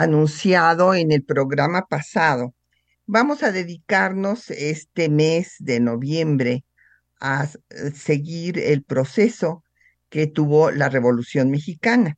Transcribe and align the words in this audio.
anunciado 0.00 0.94
en 0.94 1.12
el 1.12 1.22
programa 1.24 1.86
pasado, 1.86 2.54
vamos 3.04 3.42
a 3.42 3.52
dedicarnos 3.52 4.50
este 4.50 5.10
mes 5.10 5.56
de 5.58 5.78
noviembre 5.78 6.64
a 7.20 7.46
seguir 7.94 8.58
el 8.58 8.82
proceso 8.82 9.62
que 10.08 10.26
tuvo 10.26 10.70
la 10.70 10.88
Revolución 10.88 11.50
Mexicana. 11.50 12.16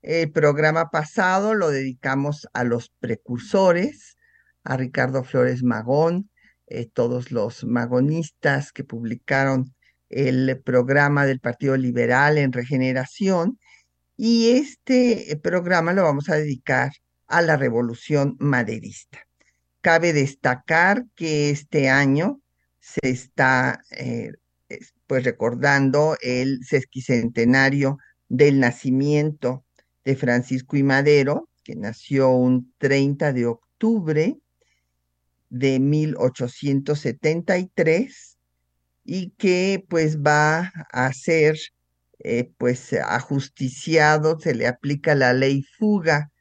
El 0.00 0.30
programa 0.30 0.90
pasado 0.90 1.54
lo 1.54 1.70
dedicamos 1.70 2.46
a 2.52 2.62
los 2.62 2.92
precursores, 3.00 4.16
a 4.62 4.76
Ricardo 4.76 5.24
Flores 5.24 5.64
Magón, 5.64 6.30
eh, 6.68 6.86
todos 6.86 7.32
los 7.32 7.64
magonistas 7.64 8.70
que 8.70 8.84
publicaron 8.84 9.74
el 10.08 10.62
programa 10.64 11.26
del 11.26 11.40
Partido 11.40 11.76
Liberal 11.76 12.38
en 12.38 12.52
Regeneración. 12.52 13.58
Y 14.16 14.50
este 14.50 15.32
eh, 15.32 15.36
programa 15.36 15.92
lo 15.92 16.04
vamos 16.04 16.28
a 16.28 16.36
dedicar 16.36 16.92
a 17.26 17.42
la 17.42 17.56
Revolución 17.56 18.36
Maderista. 18.38 19.26
Cabe 19.80 20.12
destacar 20.12 21.06
que 21.14 21.50
este 21.50 21.88
año 21.88 22.40
se 22.80 23.00
está 23.02 23.82
eh, 23.90 24.32
pues 25.06 25.24
recordando 25.24 26.16
el 26.20 26.62
sesquicentenario 26.64 27.98
del 28.28 28.60
nacimiento 28.60 29.64
de 30.04 30.14
Francisco 30.16 30.76
y 30.76 30.82
Madero, 30.82 31.48
que 31.62 31.76
nació 31.76 32.30
un 32.30 32.74
30 32.78 33.32
de 33.32 33.46
octubre 33.46 34.36
de 35.48 35.80
1873 35.80 38.38
y 39.04 39.30
que 39.30 39.84
pues 39.88 40.18
va 40.18 40.72
a 40.92 41.10
ser 41.12 41.56
eh, 42.18 42.50
pues 42.58 42.92
ajusticiado, 42.92 44.38
se 44.40 44.54
le 44.54 44.66
aplica 44.66 45.14
la 45.14 45.32
ley 45.32 45.62
fuga 45.62 46.32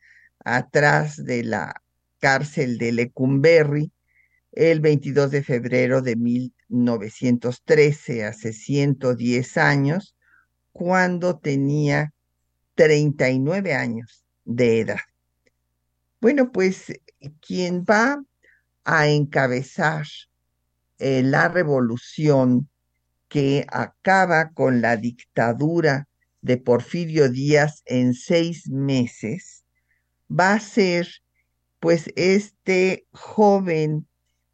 atrás 0.43 1.23
de 1.23 1.43
la 1.43 1.81
cárcel 2.19 2.77
de 2.77 2.91
Lecumberri 2.91 3.91
el 4.51 4.81
22 4.81 5.31
de 5.31 5.43
febrero 5.43 6.01
de 6.01 6.15
1913, 6.15 8.25
hace 8.25 8.53
110 8.53 9.57
años, 9.57 10.15
cuando 10.71 11.39
tenía 11.39 12.13
39 12.75 13.73
años 13.73 14.23
de 14.45 14.81
edad. 14.81 14.99
Bueno, 16.21 16.51
pues 16.51 16.93
quien 17.45 17.83
va 17.83 18.23
a 18.83 19.07
encabezar 19.07 20.05
eh, 20.99 21.23
la 21.23 21.49
revolución 21.49 22.69
que 23.27 23.65
acaba 23.69 24.51
con 24.51 24.81
la 24.81 24.97
dictadura 24.97 26.07
de 26.41 26.57
Porfirio 26.57 27.29
Díaz 27.29 27.81
en 27.85 28.13
seis 28.13 28.69
meses, 28.69 29.62
va 30.37 30.53
a 30.53 30.59
ser 30.59 31.07
pues 31.79 32.11
este 32.15 33.05
joven 33.11 34.07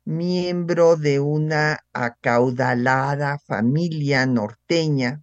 miembro 0.04 0.96
de 0.96 1.20
una 1.20 1.80
acaudalada 1.94 3.40
familia 3.40 4.26
norteña 4.26 5.22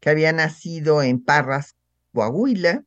que 0.00 0.10
había 0.10 0.32
nacido 0.32 1.02
en 1.02 1.22
Parras, 1.22 1.76
Coahuila, 2.14 2.84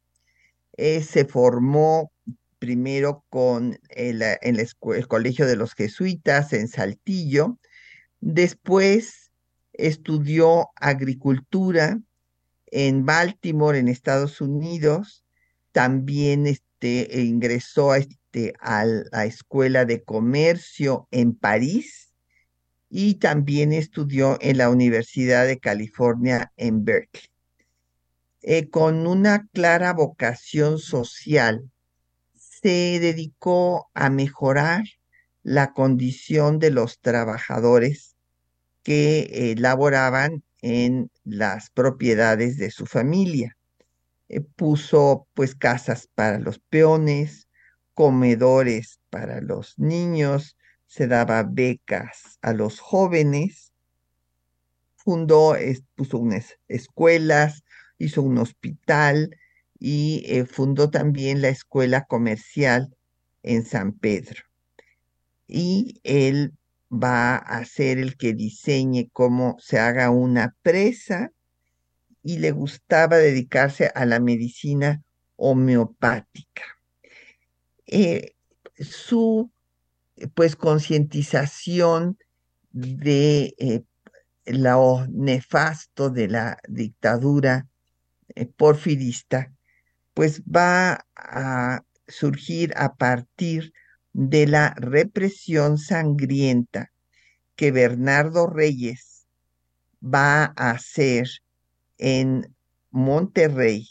eh, 0.75 1.03
se 1.03 1.25
formó 1.25 2.11
primero 2.57 3.23
con 3.29 3.79
en 3.89 4.21
el 4.59 5.07
Colegio 5.07 5.45
de 5.45 5.55
los 5.55 5.75
Jesuitas 5.75 6.53
en 6.53 6.67
Saltillo, 6.67 7.59
después 8.19 9.31
estudió 9.73 10.69
agricultura 10.75 11.99
en 12.67 13.05
Baltimore, 13.05 13.77
en 13.77 13.87
Estados 13.87 14.41
Unidos, 14.41 15.22
también 15.73 16.47
este, 16.47 17.21
ingresó 17.21 17.91
a, 17.91 17.97
este, 17.97 18.53
a 18.61 18.85
la 18.85 19.25
Escuela 19.25 19.83
de 19.83 20.03
Comercio 20.03 21.09
en 21.11 21.35
París 21.35 22.13
y 22.89 23.15
también 23.15 23.73
estudió 23.73 24.37
en 24.39 24.59
la 24.59 24.69
Universidad 24.69 25.45
de 25.45 25.59
California 25.59 26.53
en 26.55 26.85
Berkeley. 26.85 27.25
Eh, 28.43 28.69
con 28.69 29.07
una 29.07 29.47
clara 29.51 29.93
vocación 29.93 30.77
social 30.77 31.69
se 32.35 32.99
dedicó 32.99 33.89
a 33.93 34.09
mejorar 34.09 34.83
la 35.41 35.73
condición 35.73 36.59
de 36.59 36.71
los 36.71 36.99
trabajadores 36.99 38.15
que 38.83 39.51
elaboraban 39.51 40.43
laboraban 40.43 40.43
en 40.61 41.09
las 41.23 41.69
propiedades 41.69 42.57
de 42.57 42.69
su 42.69 42.85
familia. 42.85 43.57
Eh, 44.33 44.41
puso 44.41 45.27
pues 45.35 45.53
casas 45.53 46.09
para 46.15 46.39
los 46.39 46.57
peones, 46.57 47.47
comedores 47.93 48.99
para 49.11 49.41
los 49.41 49.77
niños, 49.77 50.57
se 50.87 51.07
daba 51.07 51.43
becas 51.43 52.39
a 52.41 52.53
los 52.53 52.79
jóvenes, 52.79 53.73
fundó, 54.95 55.55
puso 55.95 56.17
unas 56.17 56.57
escuelas, 56.67 57.63
hizo 57.99 58.23
un 58.23 58.39
hospital, 58.39 59.37
y 59.77 60.23
eh, 60.25 60.45
fundó 60.45 60.89
también 60.89 61.41
la 61.41 61.49
escuela 61.49 62.05
comercial 62.05 62.95
en 63.43 63.65
San 63.65 63.91
Pedro. 63.91 64.41
Y 65.45 65.99
él 66.03 66.53
va 66.91 67.35
a 67.35 67.63
ser 67.65 67.99
el 67.99 68.17
que 68.17 68.33
diseñe 68.33 69.09
cómo 69.11 69.57
se 69.59 69.77
haga 69.77 70.09
una 70.09 70.55
presa 70.63 71.31
y 72.23 72.39
le 72.39 72.51
gustaba 72.51 73.17
dedicarse 73.17 73.91
a 73.93 74.05
la 74.05 74.19
medicina 74.19 75.03
homeopática. 75.35 76.63
Eh, 77.85 78.35
su 78.79 79.51
pues 80.33 80.55
concientización 80.55 82.17
de 82.71 83.53
eh, 83.57 83.83
lo 84.45 85.05
nefasto 85.09 86.09
de 86.09 86.27
la 86.29 86.59
dictadura 86.67 87.67
porfirista 88.57 89.53
pues 90.13 90.41
va 90.43 91.05
a 91.15 91.83
surgir 92.07 92.73
a 92.75 92.95
partir 92.95 93.73
de 94.13 94.47
la 94.47 94.73
represión 94.77 95.77
sangrienta 95.77 96.91
que 97.55 97.71
Bernardo 97.71 98.47
Reyes 98.47 99.27
va 100.03 100.53
a 100.55 100.71
hacer 100.71 101.27
en 102.03 102.53
Monterrey, 102.91 103.87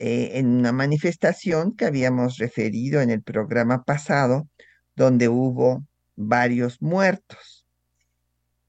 eh, 0.00 0.32
en 0.34 0.48
una 0.48 0.72
manifestación 0.72 1.76
que 1.76 1.84
habíamos 1.84 2.38
referido 2.38 3.00
en 3.00 3.10
el 3.10 3.22
programa 3.22 3.84
pasado, 3.84 4.48
donde 4.96 5.28
hubo 5.28 5.86
varios 6.16 6.82
muertos. 6.82 7.64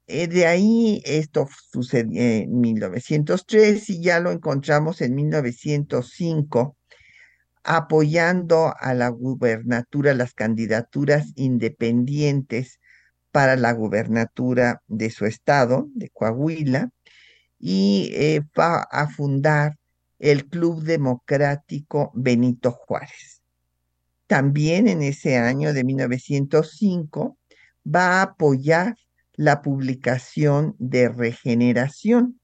Eh, 0.06 0.28
de 0.28 0.46
ahí 0.46 1.02
esto 1.04 1.48
sucedió 1.72 2.22
en 2.22 2.60
1903 2.60 3.90
y 3.90 4.00
ya 4.00 4.20
lo 4.20 4.30
encontramos 4.30 5.00
en 5.00 5.16
1905 5.16 6.76
apoyando 7.64 8.72
a 8.78 8.94
la 8.94 9.08
gubernatura, 9.08 10.14
las 10.14 10.34
candidaturas 10.34 11.32
independientes 11.34 12.78
para 13.32 13.56
la 13.56 13.72
gubernatura 13.72 14.82
de 14.86 15.10
su 15.10 15.26
estado, 15.26 15.88
de 15.94 16.10
Coahuila, 16.10 16.90
y 17.58 18.10
eh, 18.14 18.42
va 18.58 18.82
a 18.82 19.08
fundar 19.08 19.78
el 20.18 20.46
Club 20.46 20.82
Democrático 20.82 22.10
Benito 22.14 22.72
Juárez. 22.72 23.42
También 24.26 24.88
en 24.88 25.02
ese 25.02 25.36
año 25.38 25.72
de 25.72 25.84
1905 25.84 27.38
va 27.86 28.18
a 28.18 28.22
apoyar 28.22 28.96
la 29.34 29.62
publicación 29.62 30.74
de 30.78 31.08
Regeneración, 31.08 32.40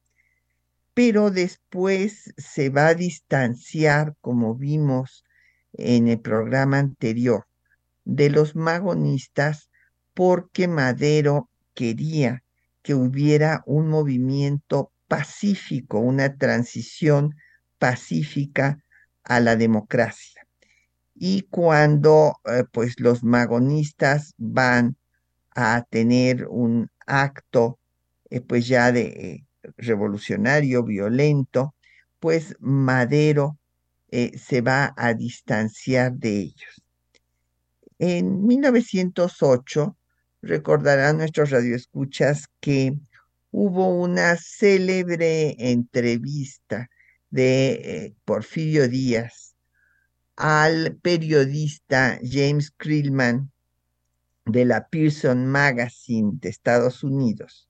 pero 0.94 1.30
después 1.30 2.32
se 2.36 2.70
va 2.70 2.88
a 2.88 2.94
distanciar, 2.94 4.14
como 4.20 4.54
vimos 4.54 5.24
en 5.72 6.08
el 6.08 6.20
programa 6.20 6.78
anterior, 6.78 7.46
de 8.04 8.30
los 8.30 8.54
magonistas 8.54 9.70
porque 10.14 10.68
Madero 10.68 11.50
quería 11.74 12.44
que 12.82 12.94
hubiera 12.94 13.62
un 13.66 13.88
movimiento 13.88 14.92
pacífico, 15.08 15.98
una 15.98 16.36
transición 16.36 17.34
pacífica 17.78 18.78
a 19.24 19.40
la 19.40 19.56
democracia. 19.56 20.46
y 21.16 21.42
cuando 21.42 22.40
eh, 22.44 22.64
pues 22.72 22.98
los 23.00 23.22
magonistas 23.22 24.34
van 24.36 24.96
a 25.54 25.84
tener 25.88 26.46
un 26.48 26.90
acto 27.06 27.78
eh, 28.30 28.40
pues 28.40 28.66
ya 28.66 28.90
de 28.92 29.02
eh, 29.02 29.44
revolucionario, 29.76 30.82
violento, 30.82 31.74
pues 32.20 32.56
Madero 32.60 33.58
se 34.10 34.60
va 34.60 34.94
a 34.96 35.12
distanciar 35.14 36.12
de 36.12 36.38
ellos. 36.38 36.84
En 37.98 38.46
1908, 38.46 39.96
recordarán 40.42 41.18
nuestros 41.18 41.50
radioescuchas 41.50 42.46
que 42.60 42.96
hubo 43.56 43.86
una 43.86 44.36
célebre 44.36 45.54
entrevista 45.70 46.90
de 47.30 48.16
Porfirio 48.24 48.88
Díaz 48.88 49.54
al 50.34 50.96
periodista 51.00 52.18
James 52.20 52.72
Krillman 52.76 53.52
de 54.44 54.64
la 54.64 54.88
Pearson 54.88 55.46
Magazine 55.46 56.32
de 56.40 56.48
Estados 56.48 57.04
Unidos, 57.04 57.68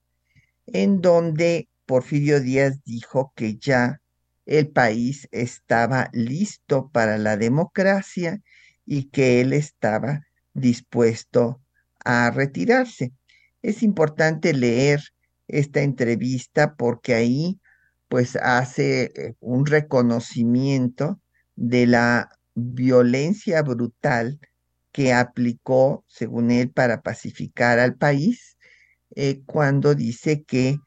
en 0.65 1.01
donde 1.01 1.69
Porfirio 1.85 2.39
Díaz 2.39 2.83
dijo 2.83 3.31
que 3.35 3.57
ya 3.57 4.01
el 4.47 4.69
país 4.69 5.27
estaba 5.31 6.09
listo 6.13 6.89
para 6.89 7.19
la 7.19 7.37
democracia 7.37 8.41
y 8.87 9.11
que 9.11 9.39
él 9.39 9.53
estaba 9.53 10.25
dispuesto 10.55 11.61
a 12.03 12.31
retirarse. 12.31 13.13
Es 13.61 13.83
importante 13.83 14.51
leer 14.51 15.03
esta 15.47 15.81
entrevista 15.81 16.75
porque 16.75 17.13
ahí 17.15 17.59
pues 18.07 18.35
hace 18.35 19.11
eh, 19.15 19.35
un 19.39 19.65
reconocimiento 19.65 21.19
de 21.55 21.87
la 21.87 22.29
violencia 22.53 23.61
brutal 23.61 24.39
que 24.91 25.13
aplicó, 25.13 26.05
según 26.07 26.51
él, 26.51 26.71
para 26.71 27.01
pacificar 27.01 27.79
al 27.79 27.95
país, 27.95 28.57
eh, 29.15 29.41
cuando 29.45 29.93
dice 29.93 30.43
que 30.43 30.77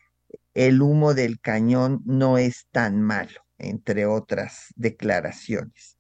el 0.55 0.81
humo 0.81 1.15
del 1.15 1.41
cañón 1.41 2.01
no 2.05 2.39
es 2.39 2.67
tan 2.73 3.03
malo, 3.03 3.41
entre 3.59 4.07
otras 4.07 4.73
declaraciones. 4.77 5.99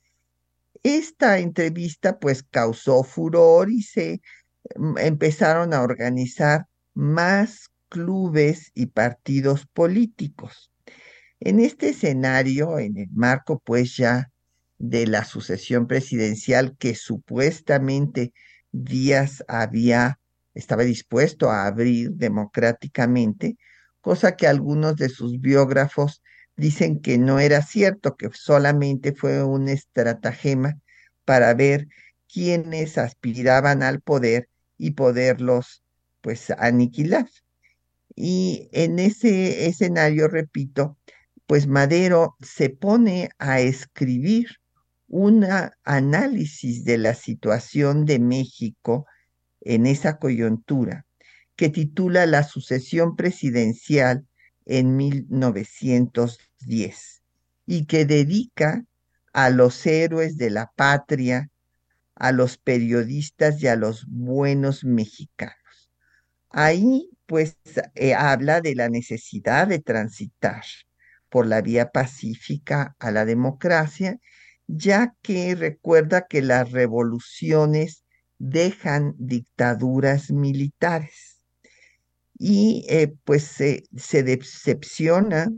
Esta 0.82 1.38
entrevista 1.38 2.18
pues 2.18 2.42
causó 2.42 3.04
furor 3.04 3.70
y 3.70 3.82
se 3.82 4.20
mm, 4.76 4.98
empezaron 4.98 5.74
a 5.74 5.82
organizar 5.82 6.66
más 6.94 7.70
clubes 7.88 8.70
y 8.74 8.86
partidos 8.86 9.66
políticos. 9.66 10.70
En 11.40 11.60
este 11.60 11.90
escenario, 11.90 12.78
en 12.78 12.98
el 12.98 13.10
marco 13.12 13.60
pues 13.64 13.96
ya 13.96 14.30
de 14.78 15.06
la 15.06 15.24
sucesión 15.24 15.86
presidencial 15.86 16.76
que 16.78 16.94
supuestamente 16.94 18.32
Díaz 18.72 19.44
había, 19.48 20.20
estaba 20.54 20.84
dispuesto 20.84 21.50
a 21.50 21.66
abrir 21.66 22.12
democráticamente, 22.12 23.56
cosa 24.00 24.36
que 24.36 24.46
algunos 24.46 24.96
de 24.96 25.08
sus 25.08 25.40
biógrafos 25.40 26.22
dicen 26.56 27.00
que 27.00 27.18
no 27.18 27.38
era 27.38 27.62
cierto, 27.62 28.16
que 28.16 28.30
solamente 28.32 29.14
fue 29.14 29.42
un 29.44 29.68
estratagema 29.68 30.78
para 31.24 31.54
ver 31.54 31.88
quiénes 32.32 32.98
aspiraban 32.98 33.82
al 33.82 34.00
poder 34.00 34.48
y 34.76 34.92
poderlos 34.92 35.82
pues 36.20 36.50
aniquilar. 36.50 37.28
Y 38.20 38.68
en 38.72 38.98
ese 38.98 39.68
escenario, 39.68 40.26
repito, 40.26 40.98
pues 41.46 41.68
Madero 41.68 42.34
se 42.40 42.68
pone 42.68 43.28
a 43.38 43.60
escribir 43.60 44.48
un 45.06 45.46
análisis 45.84 46.84
de 46.84 46.98
la 46.98 47.14
situación 47.14 48.06
de 48.06 48.18
México 48.18 49.06
en 49.60 49.86
esa 49.86 50.18
coyuntura 50.18 51.06
que 51.54 51.68
titula 51.68 52.26
La 52.26 52.42
sucesión 52.42 53.14
presidencial 53.14 54.26
en 54.66 54.96
1910 54.96 57.22
y 57.66 57.84
que 57.84 58.04
dedica 58.04 58.84
a 59.32 59.50
los 59.50 59.86
héroes 59.86 60.36
de 60.38 60.50
la 60.50 60.72
patria, 60.74 61.52
a 62.16 62.32
los 62.32 62.58
periodistas 62.58 63.62
y 63.62 63.68
a 63.68 63.76
los 63.76 64.06
buenos 64.08 64.82
mexicanos. 64.82 65.67
Ahí 66.50 67.10
pues 67.26 67.56
eh, 67.94 68.14
habla 68.14 68.60
de 68.60 68.74
la 68.74 68.88
necesidad 68.88 69.68
de 69.68 69.80
transitar 69.80 70.64
por 71.28 71.46
la 71.46 71.60
vía 71.60 71.90
pacífica 71.90 72.96
a 72.98 73.10
la 73.10 73.24
democracia 73.24 74.18
ya 74.68 75.14
que 75.22 75.54
recuerda 75.54 76.26
que 76.28 76.42
las 76.42 76.70
revoluciones 76.70 78.04
dejan 78.38 79.14
dictaduras 79.18 80.30
militares. 80.30 81.42
Y 82.38 82.86
eh, 82.88 83.14
pues 83.24 83.44
se, 83.44 84.22
decepciona 84.22 85.50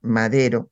Madero 0.00 0.70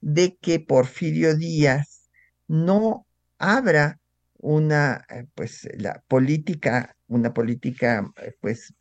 de 0.00 0.36
que 0.40 0.60
Porfirio 0.60 1.36
Díaz 1.36 2.10
no 2.46 3.06
abra 3.38 3.98
una 4.38 5.04
eh, 5.10 5.26
pues 5.34 5.68
la 5.74 6.02
política, 6.08 6.96
una 7.08 7.34
política 7.34 8.10
pues 8.40 8.74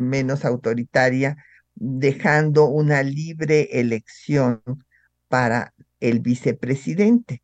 menos 0.00 0.44
autoritaria, 0.44 1.36
dejando 1.74 2.66
una 2.66 3.02
libre 3.02 3.68
elección 3.80 4.62
para 5.28 5.74
el 6.00 6.20
vicepresidente 6.20 7.42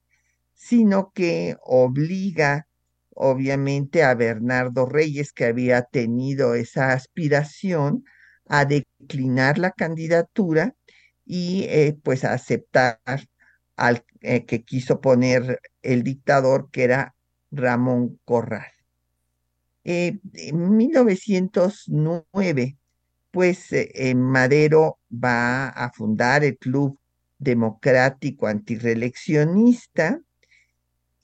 sino 0.57 1.13
que 1.13 1.57
obliga 1.63 2.67
obviamente 3.11 4.03
a 4.03 4.15
Bernardo 4.15 4.87
Reyes, 4.87 5.33
que 5.33 5.45
había 5.47 5.83
tenido 5.83 6.55
esa 6.55 6.93
aspiración, 6.93 8.05
a 8.49 8.65
declinar 8.65 9.59
la 9.59 9.73
candidatura 9.73 10.75
y 11.25 11.65
eh, 11.69 11.97
pues 12.03 12.25
a 12.25 12.33
aceptar 12.33 13.01
al 13.77 14.05
eh, 14.21 14.45
que 14.47 14.65
quiso 14.65 15.01
poner 15.01 15.61
el 15.83 16.03
dictador, 16.03 16.71
que 16.71 16.85
era 16.85 17.15
Ramón 17.51 18.21
Corral. 18.25 18.76
Eh, 19.89 20.19
en 20.35 20.77
1909, 20.77 22.77
pues 23.31 23.69
Madero 24.17 24.99
va 25.13 25.69
a 25.69 25.93
fundar 25.93 26.43
el 26.43 26.59
Club 26.59 26.99
Democrático 27.39 28.49
Antireeleccionista, 28.49 30.21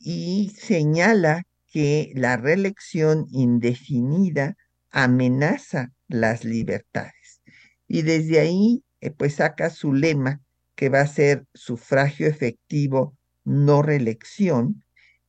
y 0.05 0.53
señala 0.59 1.45
que 1.69 2.13
la 2.15 2.37
reelección 2.37 3.27
indefinida 3.31 4.57
amenaza 4.91 5.93
las 6.09 6.45
libertades. 6.45 7.41
Y 7.87 8.03
desde 8.03 8.41
ahí, 8.41 8.83
eh, 9.01 9.11
pues 9.11 9.37
saca 9.37 9.71
su 9.71 9.93
lema, 9.93 10.41
que 10.75 10.89
va 10.89 11.03
a 11.03 11.07
ser 11.07 11.47
sufragio 11.55 12.27
efectivo, 12.27 13.17
no 13.45 13.83
reelección, 13.83 14.85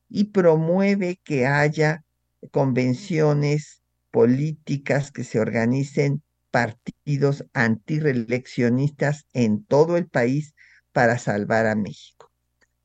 y 0.09 0.25
promueve 0.25 1.19
que 1.23 1.45
haya 1.45 2.03
convenciones 2.51 3.81
políticas 4.11 5.11
que 5.11 5.23
se 5.23 5.39
organicen 5.39 6.21
partidos 6.51 7.45
antireeleccionistas 7.53 9.25
en 9.33 9.65
todo 9.65 9.97
el 9.97 10.07
país 10.07 10.53
para 10.91 11.17
salvar 11.17 11.65
a 11.65 11.75
México. 11.75 12.31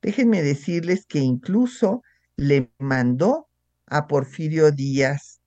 Déjenme 0.00 0.42
decirles 0.42 1.04
que 1.06 1.18
incluso 1.18 2.02
le 2.36 2.70
mandó 2.78 3.48
a 3.86 4.06
Porfirio 4.06 4.70
Díaz 4.70 5.40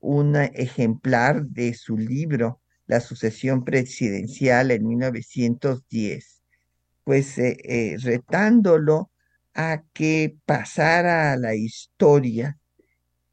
un 0.00 0.36
ejemplar 0.36 1.46
de 1.46 1.72
su 1.74 1.96
libro, 1.96 2.60
La 2.86 3.00
sucesión 3.00 3.64
presidencial 3.64 4.70
en 4.70 4.86
1910, 4.86 6.42
pues 7.04 7.38
eh, 7.38 7.56
eh, 7.64 7.96
retándolo 8.02 9.10
a 9.54 9.82
que 9.92 10.36
pasara 10.44 11.32
a 11.32 11.36
la 11.36 11.54
historia, 11.54 12.58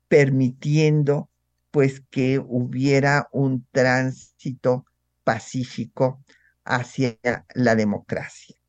permitiendo 0.10 1.30
pues 1.72 2.02
que 2.10 2.40
hubiera 2.40 3.30
un 3.32 3.66
tránsito 3.72 4.86
pacífico 5.24 6.22
hacia 6.66 7.18
la 7.56 7.76
democracia 7.76 8.60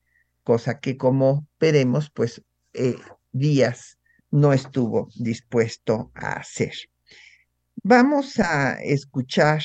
cosa 0.51 0.81
que 0.81 0.97
como 0.97 1.47
veremos, 1.61 2.11
pues 2.11 2.43
eh, 2.73 2.97
Díaz 3.31 3.99
no 4.33 4.53
estuvo 4.53 5.09
dispuesto 5.15 6.11
a 6.13 6.33
hacer. 6.33 6.73
Vamos 7.85 8.41
a 8.41 8.75
escuchar 8.83 9.63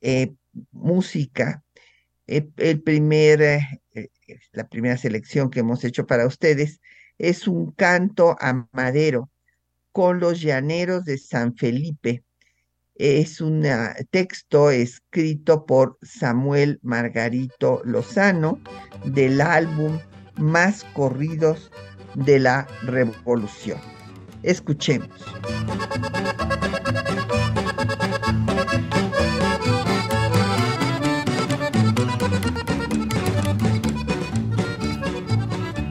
eh, 0.00 0.34
música. 0.70 1.64
Eh, 2.28 2.48
el 2.58 2.80
primer, 2.82 3.60
la 4.52 4.68
primera 4.68 4.96
selección 4.96 5.50
que 5.50 5.60
hemos 5.60 5.82
hecho 5.82 6.06
para 6.06 6.28
ustedes 6.28 6.80
es 7.18 7.48
un 7.48 7.72
canto 7.72 8.36
a 8.40 8.68
madero 8.70 9.30
con 9.98 10.20
los 10.20 10.40
llaneros 10.40 11.04
de 11.06 11.18
San 11.18 11.56
Felipe. 11.56 12.22
Es 12.94 13.40
un 13.40 13.66
texto 14.12 14.70
escrito 14.70 15.66
por 15.66 15.98
Samuel 16.02 16.78
Margarito 16.82 17.82
Lozano 17.84 18.60
del 19.04 19.40
álbum 19.40 19.98
Más 20.36 20.84
corridos 20.94 21.72
de 22.14 22.38
la 22.38 22.68
Revolución. 22.82 23.80
Escuchemos. 24.44 25.08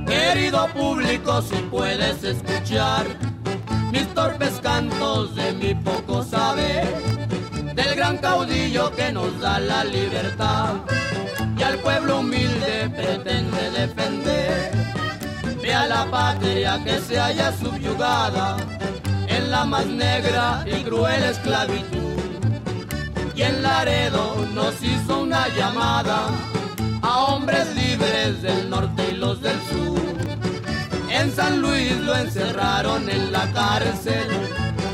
Querido 0.05 0.65
público, 0.73 1.41
si 1.41 1.57
puedes 1.69 2.23
escuchar 2.23 3.26
mis 3.97 4.13
torpes 4.13 4.59
cantos 4.61 5.35
de 5.35 5.51
mi 5.53 5.73
poco 5.73 6.23
saber, 6.23 6.85
del 7.73 7.95
gran 7.95 8.17
caudillo 8.17 8.91
que 8.95 9.11
nos 9.11 9.39
da 9.39 9.59
la 9.59 9.83
libertad 9.83 10.75
y 11.57 11.63
al 11.63 11.77
pueblo 11.79 12.19
humilde 12.19 12.91
pretende 12.95 13.63
defender. 13.71 14.71
Ve 15.61 15.73
a 15.73 15.87
la 15.87 16.05
patria 16.11 16.79
que 16.83 16.99
se 16.99 17.19
haya 17.19 17.51
subyugada 17.57 18.57
en 19.27 19.49
la 19.49 19.65
más 19.65 19.87
negra 19.87 20.63
y 20.65 20.83
cruel 20.83 21.23
esclavitud. 21.23 22.19
Y 23.35 23.41
en 23.41 23.63
Laredo 23.63 24.23
nos 24.53 24.75
hizo 24.83 25.21
una 25.21 25.47
llamada 25.57 26.19
a 27.01 27.17
hombres 27.29 27.65
libres 27.75 28.41
del 28.43 28.69
norte 28.69 29.01
y 29.11 29.15
los 29.15 29.41
del 29.41 29.59
sur. 29.69 30.36
En 31.19 31.35
San 31.35 31.61
Luis 31.61 31.97
lo 32.01 32.15
encerraron 32.15 33.09
en 33.09 33.31
la 33.31 33.51
cárcel 33.51 34.27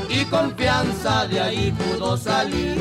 y 0.08 0.24
confianza 0.24 1.26
de 1.26 1.38
ahí 1.38 1.70
pudo 1.72 2.16
salir. 2.16 2.80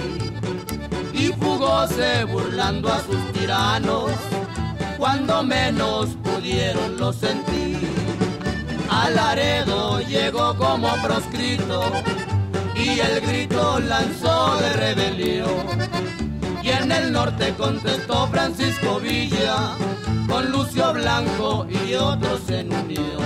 Y 1.13 1.27
fugóse 1.33 2.23
burlando 2.23 2.91
a 2.91 2.99
sus 3.01 3.33
tiranos 3.33 4.11
cuando 4.97 5.43
menos 5.43 6.09
pudieron 6.23 6.97
lo 6.97 7.11
sentir. 7.11 7.79
Al 8.89 9.15
Laredo 9.15 9.99
llegó 9.99 10.55
como 10.55 10.89
proscrito 11.03 11.91
y 12.75 12.99
el 12.99 13.19
grito 13.21 13.79
lanzó 13.81 14.55
de 14.57 14.73
rebelión. 14.73 15.65
Y 16.61 16.69
en 16.69 16.91
el 16.93 17.11
norte 17.11 17.53
contestó 17.57 18.25
Francisco 18.27 19.01
Villa 19.01 19.75
con 20.27 20.51
Lucio 20.51 20.93
Blanco 20.93 21.67
y 21.69 21.93
otros 21.95 22.49
en 22.49 22.73
unión. 22.73 23.23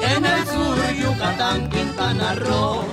En 0.00 0.24
el 0.24 0.46
sur 0.46 0.94
Yucatán, 1.00 1.70
Quintana 1.70 2.34
Roo 2.34 2.84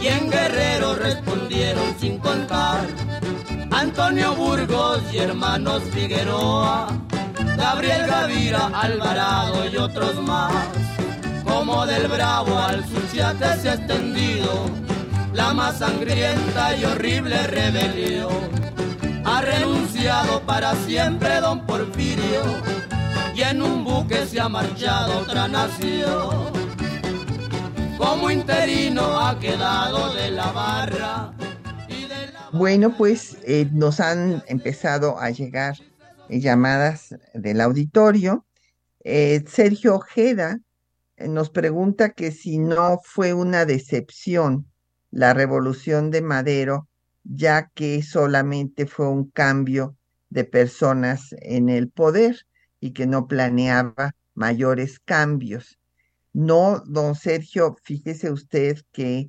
y 0.00 0.06
en 0.08 0.30
Guerrero 0.30 0.94
respondieron 0.94 1.94
sin 1.98 2.18
contar. 2.18 2.86
Antonio 3.70 4.34
Burgos 4.34 5.00
y 5.12 5.18
hermanos 5.18 5.82
Figueroa, 5.92 6.88
Gabriel 7.56 8.06
Gavira, 8.06 8.70
Alvarado 8.74 9.68
y 9.68 9.76
otros 9.76 10.14
más. 10.22 11.01
Como 11.52 11.84
del 11.84 12.08
Bravo 12.08 12.58
al 12.58 12.82
Suchiate 12.88 13.60
se 13.60 13.68
ha 13.68 13.74
extendido 13.74 14.70
la 15.34 15.52
más 15.52 15.78
sangrienta 15.78 16.74
y 16.74 16.84
horrible 16.86 17.46
rebelión. 17.46 18.32
Ha 19.26 19.42
renunciado 19.42 20.40
para 20.46 20.74
siempre 20.86 21.40
don 21.40 21.64
Porfirio 21.66 22.42
y 23.34 23.42
en 23.42 23.60
un 23.60 23.84
buque 23.84 24.24
se 24.26 24.40
ha 24.40 24.48
marchado 24.48 25.20
otra 25.20 25.46
nación. 25.46 26.52
Como 27.98 28.30
interino 28.30 29.20
ha 29.20 29.38
quedado 29.38 30.14
de 30.14 30.30
la 30.30 30.50
barra. 30.52 31.34
Y 31.86 32.06
de 32.06 32.32
la... 32.32 32.48
Bueno, 32.52 32.96
pues 32.96 33.36
eh, 33.46 33.68
nos 33.72 34.00
han 34.00 34.42
empezado 34.46 35.18
a 35.18 35.28
llegar 35.28 35.76
llamadas 36.30 37.14
del 37.34 37.60
auditorio. 37.60 38.46
Eh, 39.04 39.44
Sergio 39.46 39.96
Ojeda 39.96 40.58
nos 41.18 41.50
pregunta 41.50 42.10
que 42.10 42.32
si 42.32 42.58
no 42.58 43.00
fue 43.04 43.32
una 43.32 43.64
decepción 43.64 44.66
la 45.10 45.34
revolución 45.34 46.10
de 46.10 46.22
Madero, 46.22 46.88
ya 47.22 47.68
que 47.74 48.02
solamente 48.02 48.86
fue 48.86 49.08
un 49.08 49.30
cambio 49.30 49.94
de 50.30 50.44
personas 50.44 51.34
en 51.40 51.68
el 51.68 51.90
poder 51.90 52.46
y 52.80 52.92
que 52.92 53.06
no 53.06 53.28
planeaba 53.28 54.14
mayores 54.34 54.98
cambios. 54.98 55.78
No, 56.32 56.82
don 56.86 57.14
Sergio, 57.14 57.76
fíjese 57.82 58.32
usted 58.32 58.78
que 58.90 59.28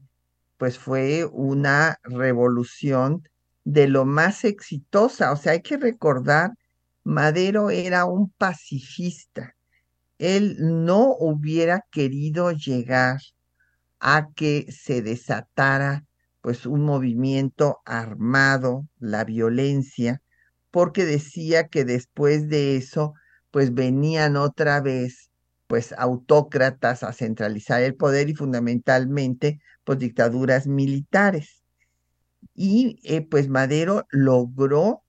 pues 0.58 0.80
fue 0.80 1.26
una 1.26 2.00
revolución 2.04 3.28
de 3.66 3.90
lo 3.90 4.06
más 4.06 4.46
exitosa. 4.46 5.34
O 5.34 5.36
sea, 5.36 5.52
hay 5.52 5.62
que 5.62 5.76
recordar, 5.76 6.52
Madero 7.04 7.70
era 7.70 8.06
un 8.06 8.30
pacifista. 8.30 9.56
Él 10.18 10.58
no 10.60 11.16
hubiera 11.20 11.86
querido 11.92 12.52
llegar 12.52 13.20
a 14.00 14.30
que 14.36 14.72
se 14.72 15.02
desatara 15.02 16.06
pues 16.42 16.66
un 16.66 16.82
movimiento 16.82 17.80
armado, 17.86 18.88
la 19.00 19.24
violencia, 19.24 20.22
porque 20.72 21.06
decía 21.06 21.68
que 21.68 21.86
después 21.86 22.50
de 22.50 22.76
eso 22.76 23.14
pues 23.52 23.74
venían 23.74 24.36
otra 24.36 24.82
vez 24.82 25.30
pues 25.68 25.94
autócratas 25.98 27.04
a 27.04 27.14
centralizar 27.14 27.82
el 27.82 27.96
poder 27.96 28.30
y 28.30 28.36
fundamentalmente 28.36 29.62
pues 29.84 30.00
dictaduras 30.00 30.68
militares. 30.68 31.64
Y 32.56 33.00
eh, 33.04 33.22
pues 33.22 33.48
Madero 33.50 34.06
logró 34.10 35.04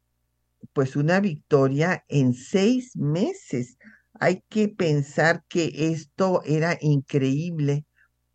pues 0.72 0.96
una 0.96 1.20
victoria 1.20 2.04
en 2.08 2.34
seis 2.34 2.96
meses. 2.96 3.76
Hay 4.20 4.42
que 4.48 4.68
pensar 4.68 5.44
que 5.48 5.72
esto 5.92 6.42
era 6.44 6.78
increíble 6.80 7.84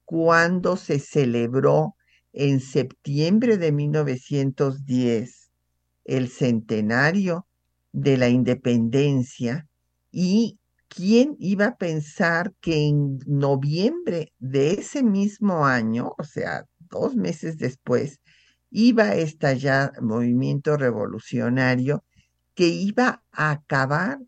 cuando 0.06 0.76
se 0.76 1.00
celebró 1.00 1.96
en 2.34 2.60
septiembre 2.60 3.58
de 3.58 3.72
1910 3.72 5.52
el 6.06 6.30
centenario 6.30 7.48
de 7.92 8.18
la 8.18 8.30
independencia 8.30 9.68
y 10.12 10.60
quién 10.88 11.36
iba 11.40 11.66
a 11.68 11.78
pensar 11.78 12.54
que 12.60 12.88
en 12.88 13.20
noviembre 13.26 14.34
de 14.40 14.72
ese 14.74 15.04
mismo 15.04 15.66
año, 15.66 16.14
o 16.18 16.24
sea, 16.24 16.66
dos 16.80 17.16
meses 17.16 17.58
después, 17.58 18.20
iba 18.72 19.04
a 19.04 19.16
estallar 19.16 20.02
movimiento 20.02 20.76
revolucionario 20.78 22.04
que 22.56 22.68
iba 22.68 23.24
a 23.32 23.52
acabar 23.52 24.20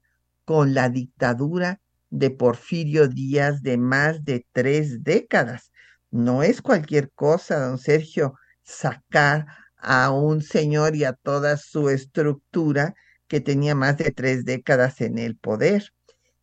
con 0.51 0.73
la 0.73 0.89
dictadura 0.89 1.79
de 2.09 2.29
Porfirio 2.29 3.07
Díaz 3.07 3.61
de 3.61 3.77
más 3.77 4.25
de 4.25 4.45
tres 4.51 5.01
décadas. 5.01 5.71
No 6.09 6.43
es 6.43 6.61
cualquier 6.61 7.09
cosa, 7.13 7.57
don 7.57 7.77
Sergio, 7.77 8.33
sacar 8.61 9.45
a 9.77 10.11
un 10.11 10.41
señor 10.41 10.97
y 10.97 11.05
a 11.05 11.13
toda 11.13 11.55
su 11.55 11.89
estructura 11.89 12.95
que 13.29 13.39
tenía 13.39 13.75
más 13.75 13.97
de 13.97 14.11
tres 14.11 14.43
décadas 14.43 14.99
en 14.99 15.19
el 15.19 15.37
poder. 15.37 15.93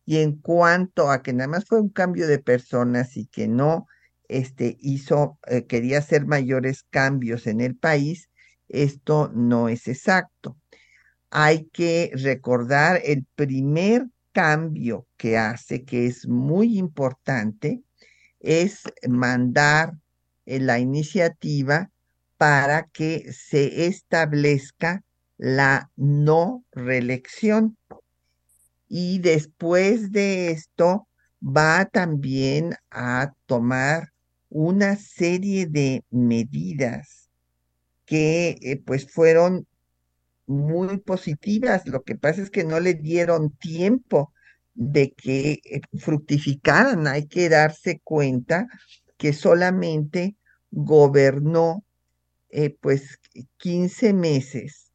Y 0.05 0.17
en 0.17 0.37
cuanto 0.37 1.11
a 1.11 1.21
que 1.21 1.33
nada 1.33 1.49
más 1.49 1.65
fue 1.65 1.79
un 1.79 1.89
cambio 1.89 2.25
de 2.25 2.39
personas 2.39 3.15
y 3.15 3.27
que 3.27 3.47
no 3.47 3.85
este, 4.27 4.75
hizo, 4.79 5.37
eh, 5.45 5.67
quería 5.67 5.99
hacer 5.99 6.25
mayores 6.25 6.81
cambios 6.89 7.45
en 7.45 7.61
el 7.61 7.75
país, 7.75 8.27
esto 8.69 9.31
no 9.35 9.69
es 9.69 9.87
exacto. 9.87 10.58
Hay 11.31 11.65
que 11.65 12.11
recordar 12.13 13.01
el 13.03 13.25
primer 13.35 14.07
cambio 14.31 15.05
que 15.17 15.37
hace, 15.37 15.83
que 15.83 16.07
es 16.07 16.27
muy 16.27 16.77
importante, 16.77 17.83
es 18.39 18.83
mandar 19.07 19.93
eh, 20.45 20.59
la 20.59 20.79
iniciativa 20.79 21.91
para 22.37 22.83
que 22.87 23.31
se 23.33 23.87
establezca 23.87 25.03
la 25.37 25.91
no 25.95 26.63
reelección. 26.71 27.77
Y 28.87 29.19
después 29.19 30.11
de 30.11 30.51
esto 30.51 31.07
va 31.41 31.85
también 31.85 32.75
a 32.91 33.33
tomar 33.45 34.11
una 34.49 34.95
serie 34.95 35.67
de 35.67 36.03
medidas 36.09 37.29
que 38.05 38.57
eh, 38.61 38.81
pues 38.83 39.11
fueron 39.11 39.67
muy 40.49 40.97
positivas. 40.97 41.87
Lo 41.87 42.01
que 42.03 42.15
pasa 42.15 42.41
es 42.41 42.49
que 42.49 42.63
no 42.63 42.79
le 42.79 42.95
dieron 42.95 43.51
tiempo 43.51 44.33
de 44.73 45.13
que 45.13 45.59
eh, 45.63 45.81
fructificaran. 45.99 47.07
Hay 47.07 47.27
que 47.27 47.49
darse 47.49 48.01
cuenta 48.03 48.67
que 49.17 49.31
solamente 49.31 50.35
gobernó 50.71 51.85
eh, 52.49 52.75
pues 52.81 53.19
15 53.57 54.13
meses 54.13 54.91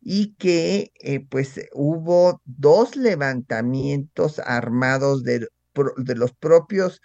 y 0.00 0.34
que 0.34 0.92
eh, 1.00 1.26
pues 1.28 1.60
hubo 1.72 2.40
dos 2.44 2.94
levantamientos 2.94 4.38
armados 4.38 5.24
de, 5.24 5.48
de 5.96 6.14
los 6.14 6.32
propios 6.34 7.00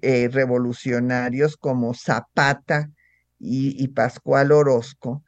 revolucionarios 0.00 1.56
como 1.56 1.92
Zapata 1.92 2.90
y, 3.38 3.82
y 3.82 3.88
Pascual 3.88 4.52
Orozco 4.52 5.22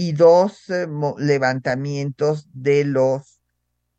y 0.00 0.12
dos 0.12 0.70
eh, 0.70 0.86
levantamientos 1.18 2.46
de 2.52 2.84
los, 2.84 3.40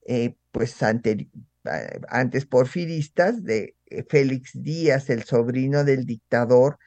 eh, 0.08 0.36
pues, 0.53 0.77
antes 0.82 2.46
porfiristas, 2.46 3.44
de 3.44 3.75
Félix 4.08 4.51
Díaz, 4.53 5.10
el 5.10 5.24
sobrino 5.24 5.84
del 5.84 6.06
dictador, 6.06 6.79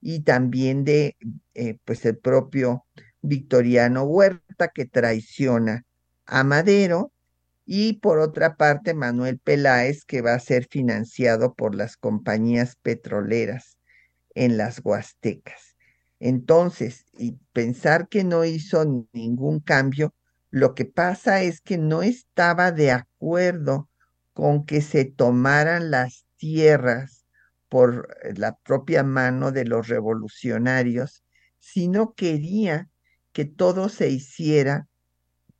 y 0.00 0.20
también 0.20 0.84
de, 0.84 1.16
pues, 1.84 2.06
el 2.06 2.18
propio 2.18 2.84
Victoriano 3.22 4.04
Huerta, 4.04 4.68
que 4.68 4.84
traiciona 4.86 5.84
a 6.26 6.44
Madero, 6.44 7.10
y 7.66 7.94
por 7.94 8.20
otra 8.20 8.54
parte 8.54 8.94
Manuel 8.94 9.40
Peláez, 9.40 10.04
que 10.04 10.22
va 10.22 10.34
a 10.34 10.38
ser 10.38 10.68
financiado 10.70 11.54
por 11.54 11.74
las 11.74 11.96
compañías 11.96 12.76
petroleras 12.76 13.78
en 14.36 14.56
las 14.56 14.80
Huastecas. 14.84 15.69
Entonces, 16.20 17.06
y 17.18 17.38
pensar 17.52 18.08
que 18.08 18.24
no 18.24 18.44
hizo 18.44 19.06
ningún 19.12 19.60
cambio, 19.60 20.14
lo 20.50 20.74
que 20.74 20.84
pasa 20.84 21.42
es 21.42 21.60
que 21.60 21.78
no 21.78 22.02
estaba 22.02 22.72
de 22.72 22.92
acuerdo 22.92 23.88
con 24.34 24.66
que 24.66 24.82
se 24.82 25.04
tomaran 25.06 25.90
las 25.90 26.26
tierras 26.36 27.26
por 27.68 28.08
la 28.36 28.56
propia 28.58 29.02
mano 29.02 29.50
de 29.50 29.64
los 29.64 29.88
revolucionarios, 29.88 31.24
sino 31.58 32.14
quería 32.14 32.90
que 33.32 33.44
todo 33.44 33.88
se 33.88 34.10
hiciera 34.10 34.88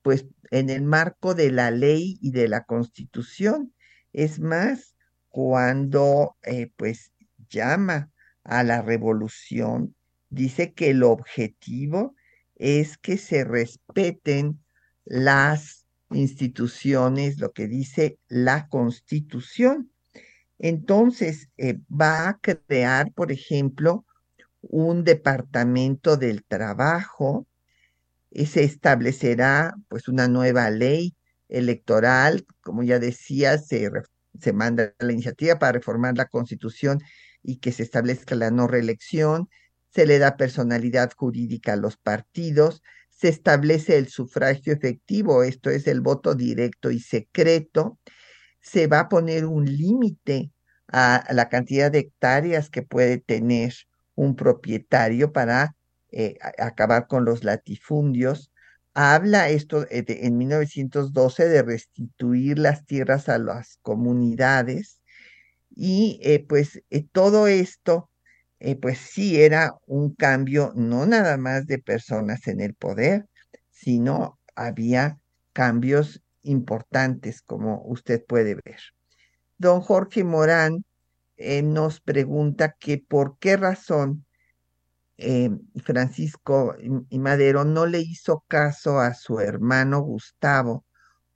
pues 0.02 0.26
en 0.50 0.70
el 0.70 0.82
marco 0.82 1.34
de 1.34 1.52
la 1.52 1.70
ley 1.70 2.18
y 2.20 2.32
de 2.32 2.48
la 2.48 2.64
constitución. 2.64 3.72
Es 4.12 4.40
más, 4.40 4.96
cuando 5.28 6.36
eh, 6.42 6.72
pues 6.76 7.12
llama 7.48 8.10
a 8.44 8.64
la 8.64 8.82
revolución, 8.82 9.94
dice 10.30 10.72
que 10.72 10.90
el 10.90 11.02
objetivo 11.02 12.14
es 12.56 12.96
que 12.98 13.18
se 13.18 13.44
respeten 13.44 14.60
las 15.04 15.86
instituciones, 16.10 17.38
lo 17.38 17.52
que 17.52 17.68
dice 17.68 18.18
la 18.28 18.68
constitución. 18.68 19.92
Entonces, 20.58 21.48
eh, 21.56 21.78
va 21.90 22.28
a 22.28 22.38
crear, 22.38 23.12
por 23.12 23.32
ejemplo, 23.32 24.04
un 24.60 25.04
departamento 25.04 26.16
del 26.16 26.44
trabajo, 26.44 27.46
se 28.32 28.62
establecerá 28.62 29.74
pues 29.88 30.06
una 30.08 30.28
nueva 30.28 30.70
ley 30.70 31.16
electoral, 31.48 32.46
como 32.60 32.82
ya 32.82 32.98
decía, 32.98 33.58
se, 33.58 33.90
se 34.40 34.52
manda 34.52 34.94
la 34.98 35.12
iniciativa 35.12 35.58
para 35.58 35.72
reformar 35.72 36.16
la 36.16 36.26
constitución 36.26 37.00
y 37.42 37.56
que 37.56 37.72
se 37.72 37.82
establezca 37.82 38.34
la 38.34 38.50
no 38.50 38.66
reelección, 38.66 39.48
se 39.90 40.06
le 40.06 40.18
da 40.18 40.36
personalidad 40.36 41.12
jurídica 41.16 41.74
a 41.74 41.76
los 41.76 41.96
partidos, 41.96 42.82
se 43.10 43.28
establece 43.28 43.98
el 43.98 44.08
sufragio 44.08 44.72
efectivo, 44.72 45.42
esto 45.42 45.70
es 45.70 45.86
el 45.86 46.00
voto 46.00 46.34
directo 46.34 46.90
y 46.90 47.00
secreto, 47.00 47.98
se 48.60 48.86
va 48.86 49.00
a 49.00 49.08
poner 49.08 49.44
un 49.46 49.64
límite 49.64 50.52
a 50.88 51.24
la 51.30 51.48
cantidad 51.48 51.90
de 51.90 52.00
hectáreas 52.00 52.70
que 52.70 52.82
puede 52.82 53.18
tener 53.18 53.74
un 54.14 54.36
propietario 54.36 55.32
para 55.32 55.76
eh, 56.12 56.36
acabar 56.58 57.06
con 57.06 57.24
los 57.24 57.44
latifundios. 57.44 58.52
Habla 58.94 59.48
esto 59.48 59.86
eh, 59.90 60.04
en 60.06 60.36
1912 60.38 61.48
de 61.48 61.62
restituir 61.62 62.58
las 62.58 62.84
tierras 62.84 63.28
a 63.28 63.38
las 63.38 63.78
comunidades 63.82 65.00
y 65.70 66.20
eh, 66.22 66.44
pues 66.46 66.82
todo 67.12 67.46
esto 67.46 68.09
pues 68.80 68.98
sí 68.98 69.40
era 69.40 69.74
un 69.86 70.14
cambio 70.14 70.72
no 70.76 71.06
nada 71.06 71.36
más 71.38 71.66
de 71.66 71.78
personas 71.78 72.46
en 72.46 72.60
el 72.60 72.74
poder, 72.74 73.26
sino 73.70 74.38
había 74.54 75.18
cambios 75.52 76.22
importantes 76.42 77.42
como 77.42 77.82
usted 77.84 78.24
puede 78.26 78.54
ver. 78.54 78.80
Don 79.58 79.80
Jorge 79.80 80.24
Morán 80.24 80.84
nos 81.64 82.00
pregunta 82.00 82.76
que 82.78 82.98
por 82.98 83.38
qué 83.38 83.56
razón 83.56 84.26
eh, 85.16 85.50
Francisco 85.84 86.76
y 87.08 87.18
Madero 87.18 87.64
no 87.64 87.86
le 87.86 88.00
hizo 88.00 88.44
caso 88.48 89.00
a 89.00 89.14
su 89.14 89.40
hermano 89.40 90.00
Gustavo 90.00 90.84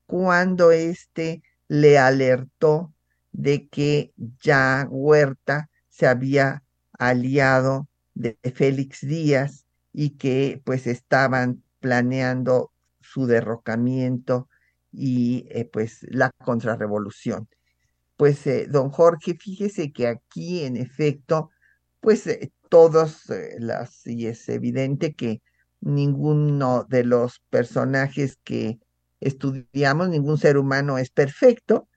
cuando 0.06 0.72
éste 0.72 1.42
le 1.68 1.98
alertó 1.98 2.92
de 3.32 3.68
que 3.68 4.12
ya 4.40 4.87
Huerta 4.90 5.70
se 5.88 6.06
había 6.06 6.63
aliado 6.98 7.88
de 8.14 8.38
Félix 8.54 9.00
Díaz 9.07 9.66
y 9.92 10.11
que 10.11 10.61
pues 10.64 10.87
estaban 10.87 11.62
planeando 11.80 12.72
su 13.00 13.26
derrocamiento 13.26 14.48
y 14.92 15.46
eh, 15.50 15.64
pues 15.64 16.07
la 16.09 16.30
contrarrevolución. 16.44 17.48
Pues 18.16 18.46
eh, 18.46 18.66
don 18.68 18.90
Jorge, 18.90 19.35
fíjese 19.35 19.92
que 19.92 20.07
aquí 20.07 20.64
en 20.64 20.76
efecto, 20.76 21.50
pues 22.00 22.28
todos 22.68 23.30
eh, 23.30 23.57
las, 23.59 24.07
y 24.07 24.26
es 24.26 24.48
evidente 24.48 25.14
que 25.14 25.42
ninguno 25.80 26.85
de 26.88 27.04
los 27.04 27.40
personajes 27.50 28.38
que 28.42 28.78
estudiamos, 29.20 30.09
ningún 30.09 30.38
ser 30.38 30.57
humano 30.57 30.98
es 30.98 31.11
perfecto, 31.11 31.88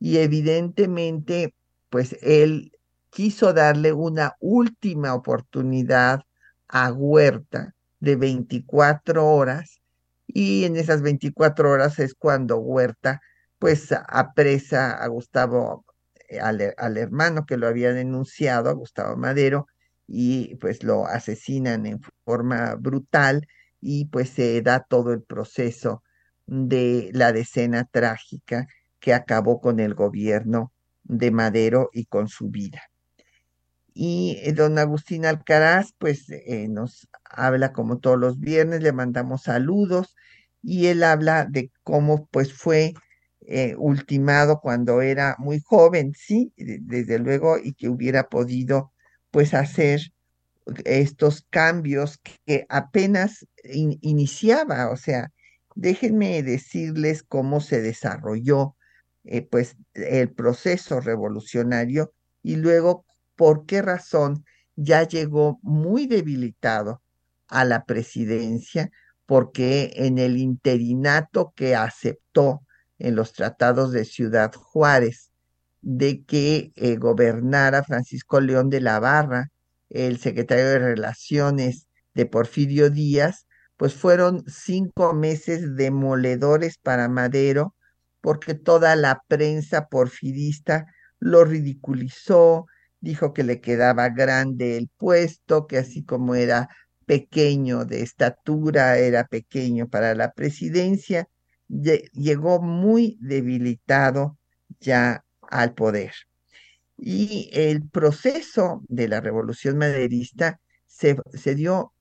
y 0.00 0.18
evidentemente, 0.18 1.54
pues 1.90 2.16
él 2.22 2.72
quiso 3.10 3.52
darle 3.52 3.92
una 3.92 4.34
última 4.40 5.14
oportunidad 5.14 6.22
a 6.68 6.92
Huerta 6.92 7.74
de 8.00 8.16
24 8.16 9.26
horas, 9.26 9.80
y 10.26 10.64
en 10.64 10.76
esas 10.76 11.02
24 11.02 11.70
horas 11.70 11.98
es 11.98 12.14
cuando 12.14 12.58
Huerta, 12.58 13.20
pues 13.58 13.92
apresa 13.92 14.92
a 14.92 15.06
Gustavo, 15.08 15.84
eh, 16.28 16.40
al, 16.40 16.74
al 16.76 16.96
hermano 16.98 17.46
que 17.46 17.56
lo 17.56 17.66
había 17.66 17.92
denunciado, 17.92 18.70
a 18.70 18.74
Gustavo 18.74 19.16
Madero, 19.16 19.66
y 20.06 20.56
pues 20.56 20.82
lo 20.82 21.06
asesinan 21.06 21.86
en 21.86 22.00
forma 22.24 22.74
brutal 22.76 23.46
y 23.80 24.06
pues 24.06 24.30
se 24.30 24.60
da 24.62 24.80
todo 24.80 25.12
el 25.12 25.22
proceso 25.22 26.02
de 26.46 27.10
la 27.12 27.32
decena 27.32 27.84
trágica 27.84 28.66
que 29.00 29.14
acabó 29.14 29.60
con 29.60 29.80
el 29.80 29.94
gobierno 29.94 30.72
de 31.04 31.30
Madero 31.30 31.90
y 31.92 32.06
con 32.06 32.28
su 32.28 32.48
vida. 32.48 32.82
Y 34.00 34.38
eh, 34.44 34.52
don 34.52 34.78
Agustín 34.78 35.26
Alcaraz, 35.26 35.92
pues 35.98 36.30
eh, 36.30 36.68
nos 36.68 37.08
habla 37.24 37.72
como 37.72 37.98
todos 37.98 38.16
los 38.16 38.38
viernes, 38.38 38.80
le 38.80 38.92
mandamos 38.92 39.42
saludos 39.42 40.14
y 40.62 40.86
él 40.86 41.02
habla 41.02 41.46
de 41.50 41.72
cómo 41.82 42.28
pues 42.30 42.52
fue 42.52 42.94
eh, 43.40 43.74
ultimado 43.76 44.60
cuando 44.60 45.02
era 45.02 45.34
muy 45.40 45.58
joven, 45.60 46.12
sí, 46.16 46.52
desde 46.56 47.18
luego, 47.18 47.58
y 47.58 47.72
que 47.74 47.88
hubiera 47.88 48.28
podido 48.28 48.92
pues 49.32 49.52
hacer 49.52 50.00
estos 50.84 51.44
cambios 51.50 52.20
que 52.44 52.66
apenas 52.68 53.48
iniciaba, 53.64 54.90
o 54.92 54.96
sea, 54.96 55.32
déjenme 55.74 56.44
decirles 56.44 57.24
cómo 57.24 57.60
se 57.60 57.82
desarrolló 57.82 58.76
eh, 59.24 59.42
pues 59.42 59.74
el 59.94 60.32
proceso 60.32 61.00
revolucionario 61.00 62.12
y 62.44 62.54
luego 62.54 63.04
por 63.38 63.66
qué 63.66 63.82
razón 63.82 64.44
ya 64.74 65.06
llegó 65.06 65.60
muy 65.62 66.08
debilitado 66.08 67.02
a 67.46 67.64
la 67.64 67.84
presidencia, 67.84 68.90
porque 69.26 69.92
en 69.94 70.18
el 70.18 70.36
interinato 70.36 71.52
que 71.54 71.76
aceptó 71.76 72.62
en 72.98 73.14
los 73.14 73.32
tratados 73.34 73.92
de 73.92 74.04
Ciudad 74.04 74.52
Juárez 74.52 75.30
de 75.82 76.24
que 76.24 76.72
eh, 76.74 76.96
gobernara 76.96 77.84
Francisco 77.84 78.40
León 78.40 78.70
de 78.70 78.80
la 78.80 78.98
Barra, 78.98 79.52
el 79.88 80.18
secretario 80.18 80.66
de 80.66 80.80
Relaciones 80.80 81.86
de 82.14 82.26
Porfirio 82.26 82.90
Díaz, 82.90 83.46
pues 83.76 83.94
fueron 83.94 84.42
cinco 84.48 85.14
meses 85.14 85.76
demoledores 85.76 86.76
para 86.76 87.08
Madero, 87.08 87.76
porque 88.20 88.54
toda 88.54 88.96
la 88.96 89.22
prensa 89.28 89.86
porfirista 89.86 90.86
lo 91.20 91.44
ridiculizó, 91.44 92.66
dijo 93.00 93.32
que 93.32 93.44
le 93.44 93.60
quedaba 93.60 94.08
grande 94.08 94.76
el 94.76 94.88
puesto, 94.96 95.66
que 95.66 95.78
así 95.78 96.04
como 96.04 96.34
era 96.34 96.68
pequeño 97.06 97.84
de 97.84 98.02
estatura, 98.02 98.98
era 98.98 99.26
pequeño 99.26 99.88
para 99.88 100.14
la 100.14 100.32
presidencia, 100.32 101.28
llegó 101.68 102.60
muy 102.60 103.18
debilitado 103.20 104.38
ya 104.80 105.24
al 105.50 105.74
poder. 105.74 106.12
Y 106.96 107.48
el 107.52 107.88
proceso 107.88 108.82
de 108.88 109.08
la 109.08 109.20
revolución 109.20 109.78
maderista 109.78 110.60
se, 110.86 111.16
dio 111.54 111.92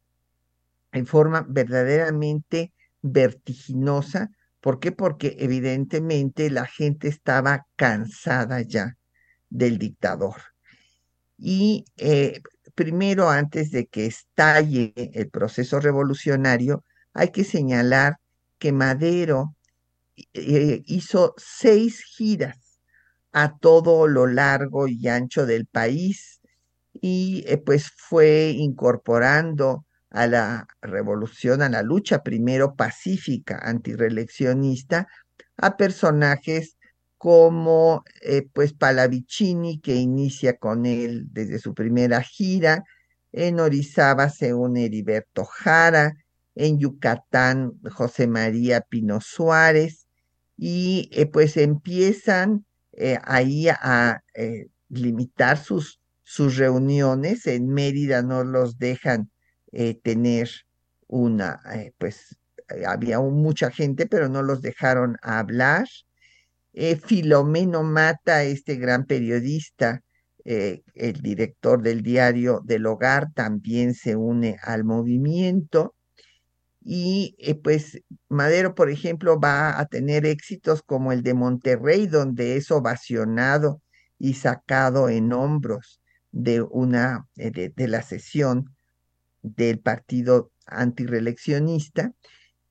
en 0.91 1.05
forma 1.05 1.45
verdaderamente 1.47 2.73
vertiginosa. 3.01 4.31
¿Por 4.59 4.79
qué? 4.79 4.91
Porque 4.91 5.35
evidentemente 5.39 6.49
la 6.49 6.65
gente 6.65 7.07
estaba 7.07 7.67
cansada 7.75 8.61
ya 8.61 8.97
del 9.49 9.77
dictador. 9.77 10.56
Y 11.37 11.85
eh, 11.97 12.41
primero, 12.75 13.29
antes 13.29 13.71
de 13.71 13.87
que 13.87 14.05
estalle 14.07 14.93
el 14.95 15.29
proceso 15.29 15.79
revolucionario, 15.79 16.83
hay 17.13 17.31
que 17.31 17.43
señalar 17.43 18.17
que 18.59 18.71
Madero 18.71 19.55
eh, 20.33 20.81
hizo 20.85 21.35
seis 21.37 22.03
giras 22.03 22.79
a 23.31 23.57
todo 23.57 24.07
lo 24.07 24.27
largo 24.27 24.87
y 24.87 25.07
ancho 25.07 25.45
del 25.45 25.67
país 25.67 26.41
y 26.93 27.43
eh, 27.47 27.57
pues 27.57 27.91
fue 27.95 28.49
incorporando 28.49 29.85
a 30.09 30.27
la 30.27 30.67
revolución, 30.81 31.61
a 31.61 31.69
la 31.69 31.83
lucha 31.83 32.23
primero 32.23 32.75
pacífica 32.75 33.59
antireeleccionista, 33.61 35.07
a 35.57 35.77
personajes 35.77 36.76
como 37.17 38.03
eh, 38.21 38.47
pues 38.53 38.73
Palavicini, 38.73 39.79
que 39.79 39.95
inicia 39.95 40.57
con 40.57 40.85
él 40.85 41.27
desde 41.31 41.59
su 41.59 41.73
primera 41.73 42.21
gira, 42.21 42.83
en 43.31 43.59
Orizaba 43.59 44.29
se 44.29 44.53
une 44.53 44.85
Heriberto 44.85 45.45
Jara, 45.45 46.13
en 46.55 46.79
Yucatán 46.79 47.73
José 47.91 48.27
María 48.27 48.81
Pino 48.81 49.21
Suárez, 49.21 50.07
y 50.57 51.09
eh, 51.11 51.25
pues 51.27 51.57
empiezan 51.57 52.65
eh, 52.93 53.19
ahí 53.23 53.67
a 53.69 54.23
limitar 54.89 55.57
sus, 55.57 55.99
sus 56.23 56.57
reuniones, 56.57 57.45
en 57.47 57.67
Mérida 57.67 58.21
no 58.21 58.43
los 58.43 58.77
dejan 58.77 59.29
tener 60.03 60.49
una, 61.07 61.59
pues 61.99 62.37
había 62.87 63.19
mucha 63.19 63.69
gente, 63.69 64.07
pero 64.07 64.29
no 64.29 64.41
los 64.41 64.61
dejaron 64.61 65.17
hablar, 65.21 65.87
eh, 66.79 66.95
Filomeno 66.95 67.81
Mata, 67.81 68.43
este 68.43 68.75
gran 68.75 69.05
periodista, 69.05 70.03
eh, 70.45 70.83
el 70.93 71.21
director 71.23 71.81
del 71.81 72.03
diario 72.03 72.61
del 72.63 72.85
hogar, 72.85 73.33
también 73.33 73.95
se 73.95 74.15
une 74.15 74.59
al 74.61 74.83
movimiento. 74.83 75.95
Y 76.83 77.35
eh, 77.39 77.55
pues 77.55 77.99
Madero, 78.29 78.75
por 78.75 78.91
ejemplo, 78.91 79.39
va 79.39 79.79
a 79.79 79.87
tener 79.87 80.27
éxitos 80.27 80.83
como 80.83 81.11
el 81.11 81.23
de 81.23 81.33
Monterrey, 81.33 82.05
donde 82.05 82.57
es 82.57 82.69
ovacionado 82.69 83.81
y 84.19 84.35
sacado 84.35 85.09
en 85.09 85.33
hombros 85.33 85.99
de 86.31 86.61
una 86.61 87.27
de, 87.35 87.73
la 87.87 88.03
sesión 88.03 88.75
del 89.41 89.79
partido 89.79 90.51
antireeleccionista. 90.67 92.13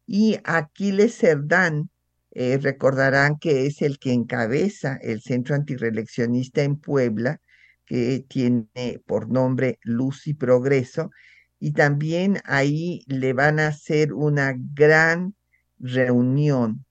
Y 0.06 0.38
Aquiles 0.44 1.18
Cerdán, 1.18 1.90
eh, 2.38 2.58
recordarán 2.58 3.38
que 3.38 3.64
es 3.64 3.80
el 3.80 3.98
que 3.98 4.12
encabeza 4.12 4.98
el 5.00 5.22
Centro 5.22 5.54
Antireeleccionista 5.54 6.62
en 6.62 6.76
Puebla, 6.76 7.40
que 7.86 8.26
tiene 8.28 9.00
por 9.06 9.30
nombre 9.30 9.78
Luz 9.82 10.26
y 10.26 10.34
Progreso, 10.34 11.10
y 11.58 11.72
también 11.72 12.42
ahí 12.44 13.04
le 13.06 13.32
van 13.32 13.58
a 13.58 13.68
hacer 13.68 14.12
una 14.12 14.54
gran 14.54 15.34
reunión 15.78 16.84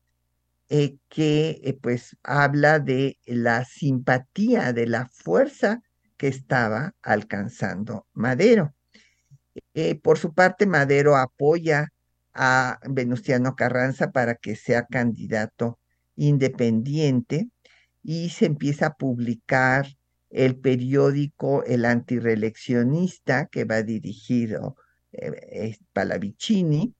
eh, 0.70 0.98
que 1.10 1.62
eh, 1.64 1.78
pues 1.80 2.18
habla 2.24 2.80
de 2.80 3.20
la 3.28 3.66
simpatía, 3.66 4.74
de 4.74 4.88
la 4.88 5.08
fuerza 5.10 5.84
que 6.18 6.28
estaba 6.28 6.96
alcanzando 7.04 8.08
Madero. 8.14 8.74
por 10.02 10.18
su 10.18 10.34
parte, 10.34 10.66
Madero 10.66 11.16
apoya 11.16 11.90
a 12.36 12.80
Venustiano 12.88 13.56
Carranza 13.56 14.12
para 14.12 14.36
que 14.36 14.56
sea 14.56 14.86
candidato 14.86 15.80
independiente 16.16 17.50
y 18.04 18.30
se 18.30 18.46
empieza 18.46 18.88
a 18.88 18.94
publicar 18.94 19.88
el 20.30 20.58
periódico 20.58 21.64
El 21.64 21.86
Antireeleccionista 21.86 23.48
que 23.48 23.64
va 23.64 23.82
dirigido 23.82 24.76
eh, 25.14 25.78
Palavicini 25.94 26.94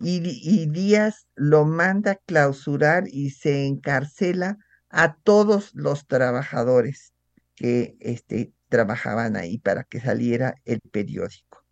y, 0.00 0.20
y 0.24 0.66
Díaz 0.66 1.26
lo 1.34 1.64
manda 1.64 2.12
a 2.12 2.20
clausurar 2.26 3.04
y 3.08 3.30
se 3.30 3.66
encarcela 3.66 4.58
a 4.88 5.16
todos 5.16 5.74
los 5.74 6.06
trabajadores 6.06 7.12
que 7.56 7.96
este, 8.00 8.52
trabajaban 8.68 9.36
ahí 9.36 9.58
para 9.58 9.84
que 9.84 10.00
saliera 10.00 10.54
el 10.64 10.80
periódico. 10.80 11.63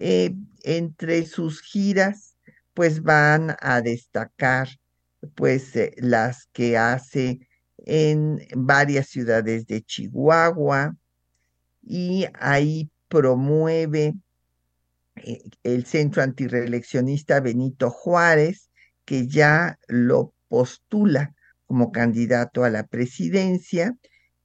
Eh, 0.00 0.32
entre 0.62 1.26
sus 1.26 1.60
giras, 1.60 2.36
pues 2.72 3.02
van 3.02 3.56
a 3.60 3.80
destacar 3.80 4.68
pues 5.34 5.74
eh, 5.74 5.92
las 5.96 6.46
que 6.52 6.78
hace 6.78 7.40
en 7.78 8.46
varias 8.54 9.08
ciudades 9.08 9.66
de 9.66 9.82
Chihuahua 9.82 10.94
y 11.82 12.26
ahí 12.34 12.92
promueve 13.08 14.14
eh, 15.16 15.42
el 15.64 15.84
centro 15.84 16.22
antireeleccionista 16.22 17.40
Benito 17.40 17.90
Juárez, 17.90 18.70
que 19.04 19.26
ya 19.26 19.80
lo 19.88 20.32
postula 20.46 21.34
como 21.66 21.90
candidato 21.90 22.62
a 22.62 22.70
la 22.70 22.86
presidencia 22.86 23.96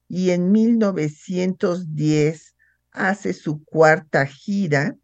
y 0.08 0.30
en 0.30 0.50
1910 0.50 2.56
hace 2.90 3.32
su 3.34 3.62
cuarta 3.62 4.26
gira 4.26 4.96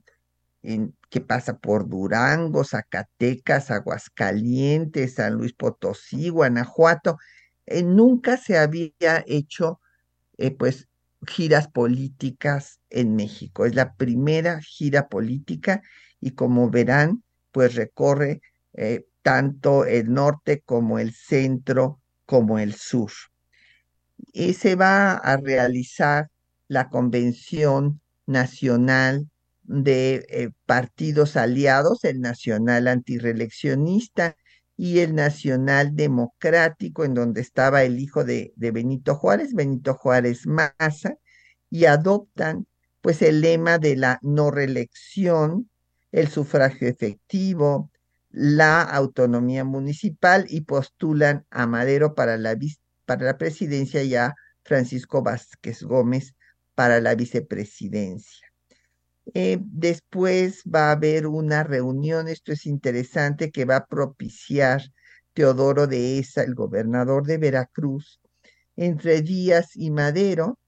que 0.63 1.21
pasa 1.21 1.59
por 1.59 1.89
Durango, 1.89 2.65
Zacatecas, 2.65 3.71
Aguascalientes, 3.71 5.15
San 5.15 5.35
Luis 5.35 5.53
Potosí, 5.55 6.29
Guanajuato. 6.29 7.19
Eh, 7.67 7.83
nunca 7.83 8.37
se 8.37 8.59
había 8.59 9.25
hecho 9.27 9.81
eh, 10.39 10.51
pues 10.51 10.89
giras 11.27 11.69
políticas 11.69 12.81
en 12.91 13.17
México. 13.17 13.65
Es 13.65 13.75
la 13.75 13.95
primera 13.95 14.61
gira 14.61 15.09
política 15.09 15.83
y 16.21 16.33
como 16.33 16.71
verán, 16.71 17.23
pues 17.53 17.75
recorre 17.75 18.43
eh, 18.75 19.07
tanto 19.23 19.85
el 19.85 20.13
norte 20.13 20.63
como 20.65 20.99
el 20.99 21.15
centro 21.15 22.01
como 22.27 22.59
el 22.59 22.75
sur. 22.75 23.11
Y 24.33 24.55
se 24.55 24.77
va 24.77 25.15
a 25.15 25.37
realizar 25.39 26.31
la 26.69 26.89
convención 26.89 28.01
nacional 28.27 29.30
de 29.71 30.27
eh, 30.31 30.51
partidos 30.67 31.37
aliados, 31.37 32.05
el 32.05 32.21
Nacional 32.21 32.89
Antireeleccionista 32.89 34.37
y 34.77 34.99
el 34.99 35.15
Nacional 35.15 35.95
Democrático, 35.95 37.05
en 37.05 37.15
donde 37.15 37.41
estaba 37.41 37.85
el 37.85 38.01
hijo 38.01 38.25
de, 38.25 38.53
de 38.57 38.73
Benito 38.73 39.15
Juárez, 39.15 39.55
Benito 39.55 39.95
Juárez 39.95 40.47
Maza, 40.47 41.15
y 41.71 41.85
adoptan 41.85 42.67
pues 43.01 43.23
el 43.23 43.43
lema 43.43 43.79
de 43.79 43.95
la 43.95 44.19
no 44.23 44.51
reelección, 44.51 45.71
el 46.11 46.27
sufragio 46.29 46.89
efectivo, 46.89 47.93
la 48.31 48.83
autonomía 48.83 49.63
municipal 49.65 50.47
y 50.49 50.63
postulan 50.63 51.47
a 51.51 51.69
Madero 51.69 52.17
para 52.17 52.37
la, 52.37 52.57
para 53.07 53.25
la 53.25 53.39
presidencia 53.39 54.03
y 54.03 54.17
a 54.17 54.35
Francisco 54.65 55.23
Vázquez 55.23 55.85
Gómez 55.85 56.35
para 56.75 57.01
la 57.01 57.15
vicepresidencia. 57.15 58.50
Eh, 59.35 59.59
después 59.61 60.63
va 60.65 60.89
a 60.89 60.93
haber 60.93 61.27
una 61.27 61.63
reunión, 61.63 62.29
esto 62.29 62.53
es 62.53 62.67
interesante, 62.67 63.51
que 63.51 63.65
va 63.65 63.77
a 63.77 63.87
propiciar 63.87 64.83
Teodoro 65.35 65.87
de 65.87 66.19
Esa, 66.19 66.43
el 66.43 66.55
gobernador 66.55 67.27
de 67.27 67.39
Veracruz, 67.39 68.21
entre 68.77 69.23
Díaz 69.23 69.77
y 69.77 69.91
Madero, 69.91 70.59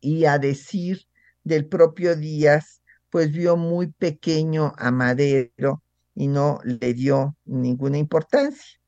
y 0.00 0.24
a 0.24 0.38
decir 0.38 1.06
del 1.44 1.66
propio 1.66 2.16
Díaz, 2.16 2.82
pues 3.10 3.32
vio 3.32 3.56
muy 3.56 3.88
pequeño 3.88 4.72
a 4.76 4.90
Madero 4.90 5.82
y 6.14 6.28
no 6.28 6.60
le 6.64 6.94
dio 6.94 7.36
ninguna 7.44 7.98
importancia. 7.98 8.78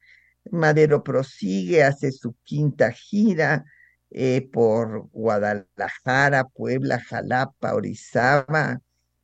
Madero 0.50 1.02
prosigue, 1.02 1.82
hace 1.82 2.12
su 2.12 2.34
quinta 2.42 2.90
gira, 2.90 3.64
eh, 4.14 4.48
por 4.52 5.08
Guadalajara, 5.12 6.44
Puebla, 6.48 7.00
Jalapa, 7.00 7.74
Orizaba, 7.74 8.80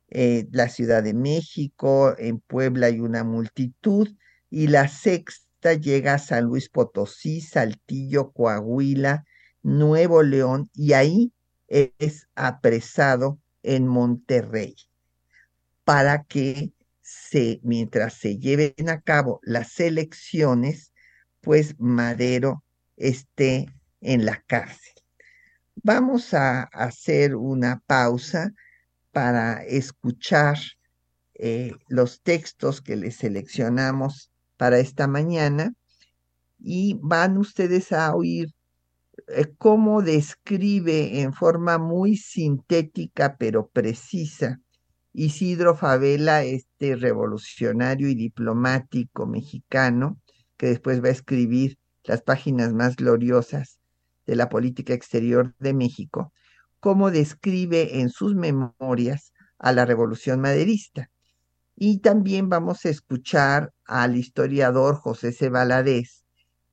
eh, 0.09 0.47
la 0.51 0.69
Ciudad 0.69 1.03
de 1.03 1.13
México, 1.13 2.15
en 2.17 2.39
Puebla 2.39 2.87
hay 2.87 2.99
una 2.99 3.23
multitud, 3.23 4.09
y 4.49 4.67
la 4.67 4.87
sexta 4.87 5.73
llega 5.73 6.15
a 6.15 6.19
San 6.19 6.45
Luis 6.45 6.69
Potosí, 6.69 7.41
Saltillo, 7.41 8.31
Coahuila, 8.31 9.25
Nuevo 9.61 10.23
León, 10.23 10.69
y 10.73 10.93
ahí 10.93 11.33
es 11.67 12.27
apresado 12.35 13.39
en 13.61 13.87
Monterrey 13.87 14.75
para 15.83 16.23
que 16.23 16.71
se, 17.01 17.59
mientras 17.63 18.13
se 18.13 18.37
lleven 18.37 18.89
a 18.89 19.01
cabo 19.01 19.39
las 19.43 19.79
elecciones, 19.79 20.93
pues 21.41 21.75
Madero 21.79 22.63
esté 22.95 23.67
en 24.01 24.25
la 24.25 24.41
cárcel. 24.47 24.93
Vamos 25.75 26.33
a 26.33 26.63
hacer 26.63 27.35
una 27.35 27.81
pausa 27.85 28.53
para 29.11 29.63
escuchar 29.63 30.57
eh, 31.35 31.71
los 31.87 32.21
textos 32.21 32.81
que 32.81 32.95
les 32.95 33.15
seleccionamos 33.15 34.31
para 34.57 34.79
esta 34.79 35.07
mañana 35.07 35.73
y 36.59 36.97
van 37.01 37.37
ustedes 37.37 37.91
a 37.93 38.13
oír 38.13 38.53
eh, 39.27 39.53
cómo 39.57 40.01
describe 40.01 41.21
en 41.21 41.33
forma 41.33 41.77
muy 41.77 42.17
sintética 42.17 43.37
pero 43.37 43.69
precisa 43.69 44.59
Isidro 45.13 45.75
Favela, 45.75 46.43
este 46.43 46.95
revolucionario 46.95 48.09
y 48.09 48.15
diplomático 48.15 49.25
mexicano, 49.25 50.19
que 50.55 50.67
después 50.67 51.03
va 51.03 51.07
a 51.07 51.11
escribir 51.11 51.77
las 52.03 52.21
páginas 52.21 52.73
más 52.73 52.95
gloriosas 52.95 53.78
de 54.29 54.35
la 54.35 54.47
política 54.47 54.93
exterior 54.93 55.55
de 55.57 55.73
México, 55.73 56.31
cómo 56.79 57.09
describe 57.09 57.99
en 57.99 58.11
sus 58.11 58.35
memorias 58.35 59.33
a 59.57 59.71
la 59.71 59.85
revolución 59.85 60.39
maderista. 60.39 61.09
Y 61.75 61.97
también 61.97 62.47
vamos 62.47 62.85
a 62.85 62.89
escuchar 62.89 63.73
al 63.85 64.15
historiador 64.15 64.97
José 64.97 65.31
C. 65.31 65.49
Valadez, 65.49 66.25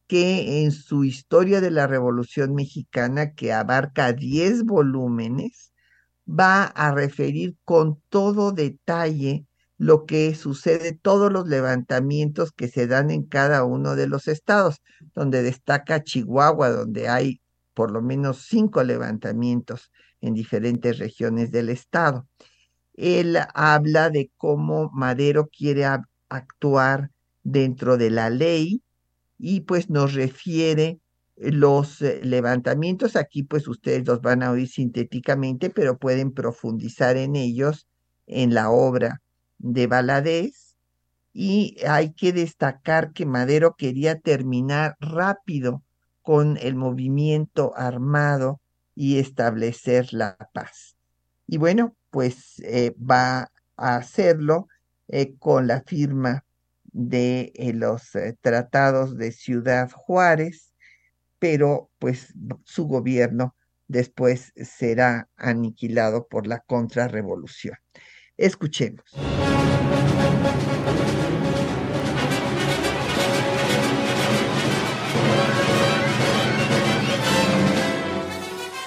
que 0.06 0.64
en 0.64 0.70
su 0.70 1.04
historia 1.04 1.62
de 1.62 1.70
la 1.70 1.86
Revolución 1.86 2.54
Mexicana, 2.54 3.32
que 3.32 3.54
abarca 3.54 4.12
10 4.12 4.64
volúmenes, 4.64 5.72
va 6.28 6.64
a 6.64 6.92
referir 6.92 7.56
con 7.64 8.02
todo 8.10 8.52
detalle 8.52 9.46
lo 9.78 10.04
que 10.04 10.34
sucede, 10.34 10.92
todos 10.92 11.32
los 11.32 11.48
levantamientos 11.48 12.52
que 12.52 12.68
se 12.68 12.86
dan 12.86 13.10
en 13.10 13.22
cada 13.22 13.64
uno 13.64 13.96
de 13.96 14.08
los 14.08 14.28
estados, 14.28 14.82
donde 15.14 15.42
destaca 15.42 16.02
Chihuahua, 16.02 16.68
donde 16.68 17.08
hay 17.08 17.40
por 17.76 17.90
lo 17.90 18.00
menos 18.00 18.46
cinco 18.48 18.82
levantamientos 18.82 19.92
en 20.22 20.32
diferentes 20.32 20.98
regiones 20.98 21.52
del 21.52 21.68
estado. 21.68 22.26
Él 22.94 23.36
habla 23.52 24.08
de 24.08 24.30
cómo 24.38 24.90
Madero 24.94 25.48
quiere 25.48 25.84
actuar 26.30 27.10
dentro 27.42 27.98
de 27.98 28.08
la 28.08 28.30
ley 28.30 28.82
y 29.38 29.60
pues 29.60 29.90
nos 29.90 30.14
refiere 30.14 31.00
los 31.36 32.00
eh, 32.00 32.20
levantamientos. 32.24 33.14
Aquí 33.14 33.42
pues 33.42 33.68
ustedes 33.68 34.06
los 34.06 34.22
van 34.22 34.42
a 34.42 34.52
oír 34.52 34.68
sintéticamente, 34.68 35.68
pero 35.68 35.98
pueden 35.98 36.32
profundizar 36.32 37.18
en 37.18 37.36
ellos 37.36 37.86
en 38.26 38.54
la 38.54 38.70
obra 38.70 39.20
de 39.58 39.86
Valadez. 39.86 40.76
Y 41.34 41.76
hay 41.86 42.14
que 42.14 42.32
destacar 42.32 43.12
que 43.12 43.26
Madero 43.26 43.76
quería 43.76 44.18
terminar 44.18 44.96
rápido 44.98 45.82
con 46.26 46.58
el 46.58 46.74
movimiento 46.74 47.72
armado 47.76 48.60
y 48.96 49.20
establecer 49.20 50.12
la 50.12 50.36
paz. 50.52 50.98
Y 51.46 51.56
bueno, 51.56 51.94
pues 52.10 52.58
eh, 52.64 52.92
va 52.98 53.52
a 53.76 53.96
hacerlo 53.96 54.66
eh, 55.06 55.36
con 55.38 55.68
la 55.68 55.82
firma 55.86 56.44
de 56.82 57.52
los 57.74 58.10
tratados 58.42 59.16
de 59.16 59.30
Ciudad 59.30 59.90
Juárez 59.90 60.66
pero 61.38 61.90
pues 61.98 62.34
su 62.64 62.86
gobierno 62.86 63.54
después 63.88 64.52
será 64.56 65.28
aniquilado 65.36 66.26
por 66.26 66.46
la 66.46 66.60
contrarrevolución. 66.60 67.76
Escuchemos. 68.36 69.04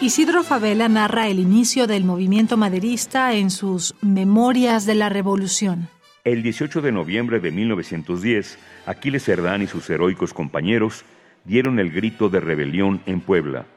Isidro 0.09 0.41
Favela 0.41 0.89
narra 0.89 1.27
el 1.27 1.37
inicio 1.37 1.85
del 1.85 2.03
movimiento 2.03 2.57
maderista 2.57 3.35
en 3.35 3.51
sus 3.51 3.93
Memorias 4.01 4.87
de 4.87 4.95
la 4.95 5.07
Revolución. 5.07 5.87
El 6.23 6.41
18 6.41 6.81
de 6.81 6.91
noviembre 6.91 7.39
de 7.39 7.51
1910, 7.51 8.57
Aquiles 8.87 9.23
Cerdán 9.23 9.61
y 9.61 9.67
sus 9.67 9.87
heroicos 9.87 10.33
compañeros 10.33 11.05
dieron 11.45 11.77
el 11.77 11.91
grito 11.91 12.27
de 12.27 12.39
rebelión 12.39 13.03
en 13.05 13.21
Puebla. 13.21 13.67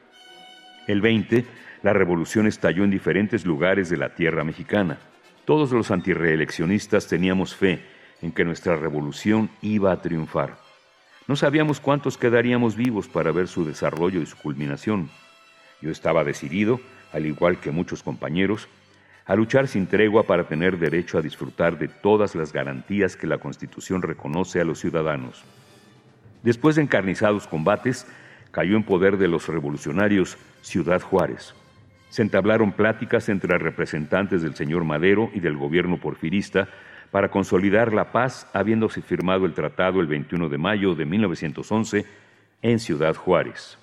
El 0.87 1.01
20, 1.01 1.45
la 1.83 1.93
revolución 1.93 2.47
estalló 2.47 2.83
en 2.83 2.89
diferentes 2.89 3.45
lugares 3.45 3.91
de 3.91 3.97
la 3.97 4.15
tierra 4.15 4.43
mexicana. 4.43 4.97
Todos 5.45 5.71
los 5.71 5.91
antireeleccionistas 5.91 7.05
teníamos 7.05 7.55
fe 7.55 7.85
en 8.23 8.31
que 8.31 8.43
nuestra 8.43 8.75
revolución 8.75 9.51
iba 9.61 9.91
a 9.91 10.01
triunfar. 10.01 10.57
No 11.27 11.35
sabíamos 11.35 11.79
cuántos 11.79 12.17
quedaríamos 12.17 12.75
vivos 12.75 13.07
para 13.07 13.31
ver 13.31 13.47
su 13.47 13.65
desarrollo 13.65 14.19
y 14.19 14.25
su 14.25 14.35
culminación. 14.35 15.11
Yo 15.83 15.91
estaba 15.91 16.23
decidido, 16.23 16.79
al 17.11 17.25
igual 17.25 17.59
que 17.59 17.69
muchos 17.69 18.03
compañeros, 18.03 18.69
a 19.25 19.35
luchar 19.35 19.67
sin 19.67 19.85
tregua 19.85 20.23
para 20.23 20.45
tener 20.45 20.79
derecho 20.79 21.17
a 21.17 21.21
disfrutar 21.21 21.77
de 21.77 21.89
todas 21.89 22.35
las 22.35 22.53
garantías 22.53 23.17
que 23.17 23.27
la 23.27 23.37
Constitución 23.37 24.01
reconoce 24.01 24.61
a 24.61 24.63
los 24.63 24.79
ciudadanos. 24.79 25.43
Después 26.41 26.77
de 26.77 26.83
encarnizados 26.83 27.47
combates, 27.47 28.07
cayó 28.51 28.77
en 28.77 28.83
poder 28.83 29.17
de 29.17 29.27
los 29.27 29.49
revolucionarios 29.49 30.37
Ciudad 30.61 31.01
Juárez. 31.01 31.53
Se 32.07 32.21
entablaron 32.21 32.71
pláticas 32.71 33.27
entre 33.27 33.57
representantes 33.57 34.41
del 34.41 34.55
señor 34.55 34.85
Madero 34.85 35.31
y 35.33 35.41
del 35.41 35.57
gobierno 35.57 35.97
porfirista 35.97 36.69
para 37.11 37.29
consolidar 37.29 37.91
la 37.91 38.13
paz, 38.13 38.47
habiéndose 38.53 39.01
firmado 39.01 39.45
el 39.45 39.53
tratado 39.53 39.99
el 39.99 40.07
21 40.07 40.47
de 40.47 40.57
mayo 40.57 40.95
de 40.95 41.05
1911 41.05 42.05
en 42.61 42.79
Ciudad 42.79 43.15
Juárez. 43.15 43.82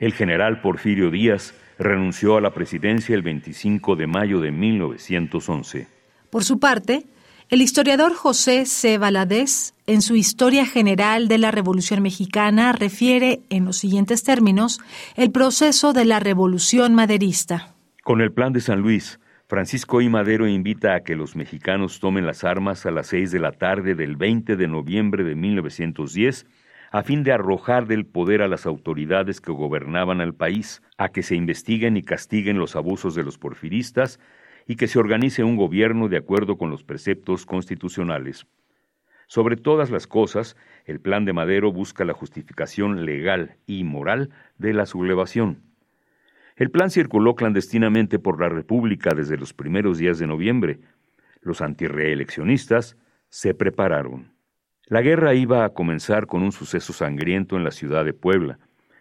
El 0.00 0.14
general 0.14 0.62
Porfirio 0.62 1.10
Díaz 1.10 1.54
renunció 1.78 2.38
a 2.38 2.40
la 2.40 2.54
presidencia 2.54 3.14
el 3.14 3.20
25 3.20 3.96
de 3.96 4.06
mayo 4.06 4.40
de 4.40 4.50
1911. 4.50 5.88
Por 6.30 6.42
su 6.42 6.58
parte, 6.58 7.04
el 7.50 7.60
historiador 7.60 8.14
José 8.14 8.64
C. 8.64 8.96
Valadez, 8.96 9.74
en 9.86 10.00
su 10.00 10.16
Historia 10.16 10.64
General 10.64 11.28
de 11.28 11.36
la 11.36 11.50
Revolución 11.50 12.00
Mexicana, 12.02 12.72
refiere 12.72 13.40
en 13.50 13.66
los 13.66 13.76
siguientes 13.76 14.22
términos 14.22 14.80
el 15.16 15.32
proceso 15.32 15.92
de 15.92 16.06
la 16.06 16.18
Revolución 16.18 16.94
Maderista. 16.94 17.74
Con 18.02 18.22
el 18.22 18.32
Plan 18.32 18.54
de 18.54 18.62
San 18.62 18.80
Luis, 18.80 19.20
Francisco 19.48 20.00
I. 20.00 20.08
Madero 20.08 20.48
invita 20.48 20.94
a 20.94 21.00
que 21.00 21.14
los 21.14 21.36
mexicanos 21.36 22.00
tomen 22.00 22.24
las 22.24 22.44
armas 22.44 22.86
a 22.86 22.90
las 22.90 23.08
seis 23.08 23.32
de 23.32 23.40
la 23.40 23.52
tarde 23.52 23.94
del 23.94 24.16
20 24.16 24.56
de 24.56 24.66
noviembre 24.66 25.24
de 25.24 25.34
1910 25.34 26.46
a 26.90 27.02
fin 27.04 27.22
de 27.22 27.32
arrojar 27.32 27.86
del 27.86 28.04
poder 28.04 28.42
a 28.42 28.48
las 28.48 28.66
autoridades 28.66 29.40
que 29.40 29.52
gobernaban 29.52 30.20
al 30.20 30.34
país, 30.34 30.82
a 30.98 31.10
que 31.10 31.22
se 31.22 31.36
investiguen 31.36 31.96
y 31.96 32.02
castiguen 32.02 32.58
los 32.58 32.74
abusos 32.74 33.14
de 33.14 33.22
los 33.22 33.38
porfiristas 33.38 34.18
y 34.66 34.74
que 34.74 34.88
se 34.88 34.98
organice 34.98 35.44
un 35.44 35.56
gobierno 35.56 36.08
de 36.08 36.16
acuerdo 36.16 36.58
con 36.58 36.70
los 36.70 36.82
preceptos 36.82 37.46
constitucionales. 37.46 38.46
Sobre 39.28 39.56
todas 39.56 39.92
las 39.92 40.08
cosas, 40.08 40.56
el 40.84 41.00
plan 41.00 41.24
de 41.24 41.32
Madero 41.32 41.72
busca 41.72 42.04
la 42.04 42.12
justificación 42.12 43.04
legal 43.04 43.56
y 43.66 43.84
moral 43.84 44.30
de 44.58 44.72
la 44.72 44.86
sublevación. 44.86 45.62
El 46.56 46.72
plan 46.72 46.90
circuló 46.90 47.36
clandestinamente 47.36 48.18
por 48.18 48.40
la 48.40 48.48
República 48.48 49.14
desde 49.14 49.38
los 49.38 49.54
primeros 49.54 49.98
días 49.98 50.18
de 50.18 50.26
noviembre. 50.26 50.80
Los 51.40 51.60
antireeleccionistas 51.60 52.96
se 53.28 53.54
prepararon. 53.54 54.39
La 54.90 55.02
guerra 55.02 55.34
iba 55.34 55.64
a 55.64 55.68
comenzar 55.68 56.26
con 56.26 56.42
un 56.42 56.50
suceso 56.50 56.92
sangriento 56.92 57.56
en 57.56 57.62
la 57.62 57.70
ciudad 57.70 58.04
de 58.04 58.12
Puebla, 58.12 58.58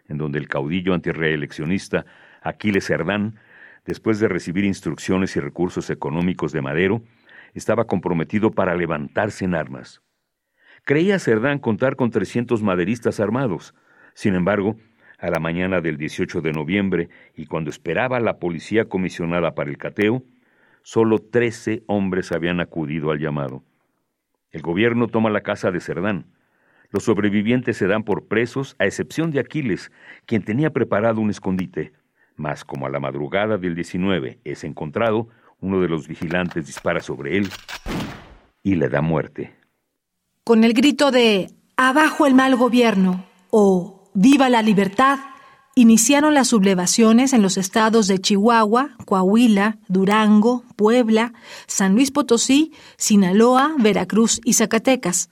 en 0.07 0.19
donde 0.19 0.37
el 0.37 0.47
caudillo 0.47 0.93
antireeleccionista 0.93 2.05
Aquiles 2.43 2.85
Cerdán 2.85 3.39
después 3.87 4.19
de 4.19 4.27
recibir 4.27 4.65
instrucciones 4.65 5.35
y 5.35 5.39
recursos 5.39 5.89
económicos 5.89 6.51
de 6.51 6.61
Madero, 6.61 7.01
estaba 7.55 7.85
comprometido 7.85 8.51
para 8.51 8.75
levantarse 8.75 9.45
en 9.45 9.55
armas. 9.55 10.03
Creía 10.85 11.17
Cerdán 11.17 11.57
contar 11.57 11.95
con 11.95 12.11
300 12.11 12.61
maderistas 12.61 13.19
armados. 13.19 13.73
Sin 14.13 14.35
embargo, 14.35 14.77
a 15.17 15.31
la 15.31 15.39
mañana 15.39 15.81
del 15.81 15.97
18 15.97 16.41
de 16.41 16.53
noviembre 16.53 17.09
y 17.35 17.47
cuando 17.47 17.71
esperaba 17.71 18.19
la 18.19 18.37
policía 18.37 18.85
comisionada 18.85 19.55
para 19.55 19.71
el 19.71 19.79
cateo, 19.79 20.21
solo 20.83 21.17
13 21.17 21.81
hombres 21.87 22.31
habían 22.31 22.59
acudido 22.59 23.09
al 23.09 23.17
llamado. 23.17 23.63
El 24.51 24.61
gobierno 24.61 25.07
toma 25.07 25.29
la 25.29 25.41
casa 25.41 25.71
de 25.71 25.79
Cerdán. 25.79 26.25
Los 26.91 27.03
sobrevivientes 27.03 27.77
se 27.77 27.87
dan 27.87 28.03
por 28.03 28.27
presos, 28.27 28.75
a 28.79 28.85
excepción 28.85 29.29
de 29.31 29.39
Aquiles, 29.39 29.91
quien 30.25 30.43
tenía 30.43 30.71
preparado 30.71 31.21
un 31.21 31.29
escondite. 31.29 31.93
Mas 32.35 32.65
como 32.65 32.87
a 32.87 32.89
la 32.89 32.99
madrugada 32.99 33.57
del 33.57 33.75
19 33.75 34.39
es 34.43 34.63
encontrado, 34.63 35.27
uno 35.59 35.81
de 35.81 35.89
los 35.89 36.07
vigilantes 36.07 36.65
dispara 36.65 37.01
sobre 37.01 37.37
él 37.37 37.49
y 38.63 38.75
le 38.75 38.89
da 38.89 39.01
muerte. 39.01 39.53
Con 40.43 40.63
el 40.63 40.73
grito 40.73 41.11
de 41.11 41.51
Abajo 41.77 42.25
el 42.25 42.33
mal 42.33 42.55
gobierno 42.55 43.25
o 43.51 44.11
Viva 44.15 44.49
la 44.49 44.63
libertad, 44.63 45.19
iniciaron 45.75 46.33
las 46.33 46.49
sublevaciones 46.49 47.33
en 47.33 47.41
los 47.41 47.57
estados 47.57 48.07
de 48.07 48.19
Chihuahua, 48.19 48.91
Coahuila, 49.05 49.77
Durango, 49.87 50.63
Puebla, 50.75 51.33
San 51.67 51.95
Luis 51.95 52.11
Potosí, 52.11 52.71
Sinaloa, 52.97 53.75
Veracruz 53.77 54.41
y 54.43 54.53
Zacatecas. 54.53 55.29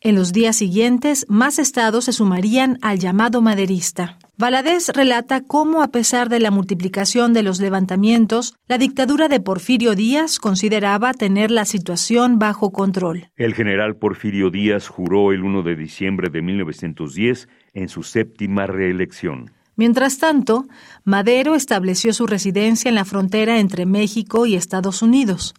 En 0.00 0.14
los 0.14 0.32
días 0.32 0.56
siguientes, 0.56 1.26
más 1.28 1.58
estados 1.58 2.04
se 2.04 2.12
sumarían 2.12 2.78
al 2.82 2.98
llamado 2.98 3.40
maderista. 3.40 4.18
Valadez 4.36 4.88
relata 4.88 5.42
cómo, 5.42 5.82
a 5.82 5.88
pesar 5.88 6.28
de 6.28 6.40
la 6.40 6.50
multiplicación 6.50 7.32
de 7.32 7.42
los 7.42 7.60
levantamientos, 7.60 8.56
la 8.66 8.78
dictadura 8.78 9.28
de 9.28 9.40
Porfirio 9.40 9.94
Díaz 9.94 10.38
consideraba 10.38 11.14
tener 11.14 11.50
la 11.50 11.64
situación 11.64 12.38
bajo 12.38 12.72
control. 12.72 13.30
El 13.36 13.54
general 13.54 13.96
Porfirio 13.96 14.50
Díaz 14.50 14.88
juró 14.88 15.32
el 15.32 15.44
1 15.44 15.62
de 15.62 15.76
diciembre 15.76 16.30
de 16.30 16.42
1910 16.42 17.48
en 17.74 17.88
su 17.88 18.02
séptima 18.02 18.66
reelección. 18.66 19.52
Mientras 19.76 20.18
tanto, 20.18 20.66
Madero 21.04 21.54
estableció 21.54 22.12
su 22.12 22.26
residencia 22.26 22.88
en 22.88 22.94
la 22.94 23.04
frontera 23.04 23.58
entre 23.58 23.86
México 23.86 24.46
y 24.46 24.54
Estados 24.54 25.02
Unidos. 25.02 25.54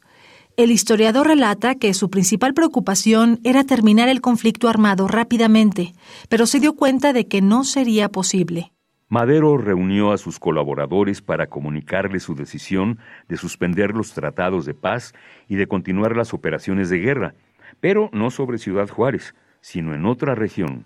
El 0.58 0.72
historiador 0.72 1.28
relata 1.28 1.76
que 1.76 1.94
su 1.94 2.10
principal 2.10 2.54
preocupación 2.54 3.42
era 3.44 3.66
terminar 3.66 4.08
el 4.08 4.22
conflicto 4.22 4.70
armado 4.70 5.10
rápidamente, 5.10 5.94
pero 6.30 6.46
se 6.46 6.62
dio 6.62 6.76
cuenta 6.76 7.12
de 7.12 7.28
que 7.28 7.42
no 7.42 7.66
sería 7.66 8.08
posible. 8.08 8.72
Madero 9.10 9.58
reunió 9.58 10.14
a 10.14 10.18
sus 10.18 10.40
colaboradores 10.40 11.22
para 11.22 11.48
comunicarles 11.48 12.24
su 12.24 12.36
decisión 12.36 13.00
de 13.28 13.38
suspender 13.38 13.94
los 13.94 14.14
tratados 14.14 14.66
de 14.66 14.74
paz 14.74 15.14
y 15.48 15.56
de 15.56 15.68
continuar 15.68 16.16
las 16.16 16.34
operaciones 16.34 16.90
de 16.90 17.00
guerra, 17.00 17.36
pero 17.82 18.10
no 18.14 18.32
sobre 18.32 18.58
Ciudad 18.58 18.88
Juárez, 18.88 19.36
sino 19.60 19.94
en 19.94 20.06
otra 20.06 20.36
región. 20.36 20.86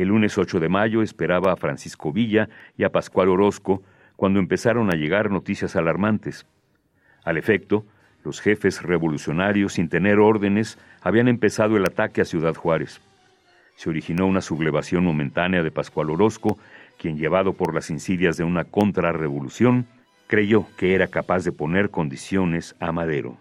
El 0.00 0.08
lunes 0.08 0.38
8 0.38 0.60
de 0.60 0.70
mayo 0.70 1.02
esperaba 1.02 1.52
a 1.52 1.56
Francisco 1.56 2.10
Villa 2.10 2.48
y 2.78 2.84
a 2.84 2.88
Pascual 2.88 3.28
Orozco 3.28 3.82
cuando 4.16 4.38
empezaron 4.40 4.90
a 4.90 4.96
llegar 4.96 5.30
noticias 5.30 5.76
alarmantes. 5.76 6.46
Al 7.22 7.36
efecto, 7.36 7.84
los 8.24 8.40
jefes 8.40 8.82
revolucionarios, 8.82 9.74
sin 9.74 9.90
tener 9.90 10.18
órdenes, 10.18 10.78
habían 11.02 11.28
empezado 11.28 11.76
el 11.76 11.84
ataque 11.84 12.22
a 12.22 12.24
Ciudad 12.24 12.54
Juárez. 12.54 13.02
Se 13.76 13.90
originó 13.90 14.26
una 14.26 14.40
sublevación 14.40 15.04
momentánea 15.04 15.62
de 15.62 15.70
Pascual 15.70 16.08
Orozco, 16.08 16.56
quien, 16.96 17.18
llevado 17.18 17.52
por 17.52 17.74
las 17.74 17.90
insidias 17.90 18.38
de 18.38 18.44
una 18.44 18.64
contrarrevolución, 18.64 19.84
creyó 20.28 20.64
que 20.78 20.94
era 20.94 21.08
capaz 21.08 21.44
de 21.44 21.52
poner 21.52 21.90
condiciones 21.90 22.74
a 22.80 22.90
Madero. 22.90 23.36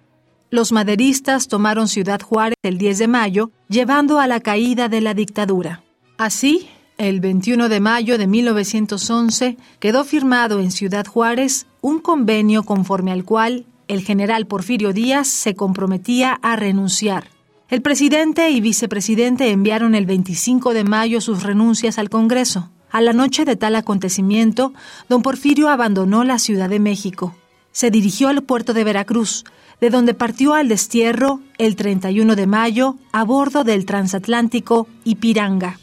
Los 0.50 0.74
maderistas 0.74 1.48
tomaron 1.48 1.88
Ciudad 1.88 2.20
Juárez 2.20 2.58
el 2.64 2.78
10 2.78 2.98
de 2.98 3.08
mayo, 3.08 3.52
llevando 3.70 4.20
a 4.20 4.28
la 4.28 4.42
caída 4.42 4.90
de 4.90 5.00
la 5.00 5.14
dictadura. 5.14 5.84
Así, 6.20 6.68
el 6.98 7.22
21 7.22 7.70
de 7.70 7.80
mayo 7.80 8.18
de 8.18 8.28
1911 8.28 9.56
quedó 9.80 10.04
firmado 10.04 10.60
en 10.60 10.70
Ciudad 10.70 11.06
Juárez 11.06 11.66
un 11.80 12.00
convenio 12.00 12.64
conforme 12.64 13.14
al 13.14 13.24
cual 13.24 13.66
el 13.88 14.04
general 14.04 14.46
Porfirio 14.46 14.92
Díaz 14.92 15.30
se 15.30 15.56
comprometía 15.56 16.38
a 16.42 16.58
renunciar. 16.58 17.30
El 17.70 17.82
presidente 17.82 18.50
y 18.50 18.60
vicepresidente 18.60 19.50
enviaron 19.50 19.96
el 19.96 20.06
25 20.06 20.74
de 20.74 20.84
mayo 20.84 21.22
sus 21.22 21.44
renuncias 21.44 21.98
al 21.98 22.10
Congreso. 22.10 22.70
A 22.92 23.00
la 23.00 23.14
noche 23.14 23.46
de 23.46 23.56
tal 23.56 23.78
acontecimiento, 23.78 24.74
don 25.08 25.22
Porfirio 25.22 25.70
abandonó 25.70 26.26
la 26.26 26.38
Ciudad 26.38 26.68
de 26.68 26.82
México. 26.82 27.34
Se 27.72 27.92
dirigió 27.92 28.28
al 28.28 28.44
puerto 28.44 28.74
de 28.74 28.84
Veracruz, 28.84 29.46
de 29.80 29.90
donde 29.90 30.14
partió 30.14 30.54
al 30.54 30.68
destierro 30.68 31.40
el 31.58 31.78
31 31.78 32.36
de 32.36 32.46
mayo 32.46 32.98
a 33.14 33.24
bordo 33.24 33.64
del 33.64 33.86
transatlántico 33.86 34.86
Ipiranga. 35.06 35.80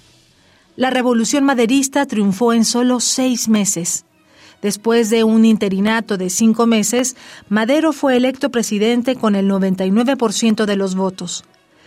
La 0.77 0.91
revolución 0.91 1.43
maderista 1.45 2.05
triunfó 2.05 2.53
en 2.53 2.67
solo 2.67 3.01
seis 3.01 3.49
meses. 3.49 4.05
Después 4.61 5.09
de 5.09 5.25
un 5.25 5.47
interinato 5.47 6.19
de 6.19 6.29
cinco 6.29 6.67
meses, 6.67 7.17
Madero 7.49 7.95
fue 7.95 8.17
electo 8.17 8.51
presidente 8.51 9.17
con 9.17 9.37
el 9.37 9.51
99% 9.51 10.67
de 10.67 10.77
los 10.77 10.95
votos. 10.95 11.45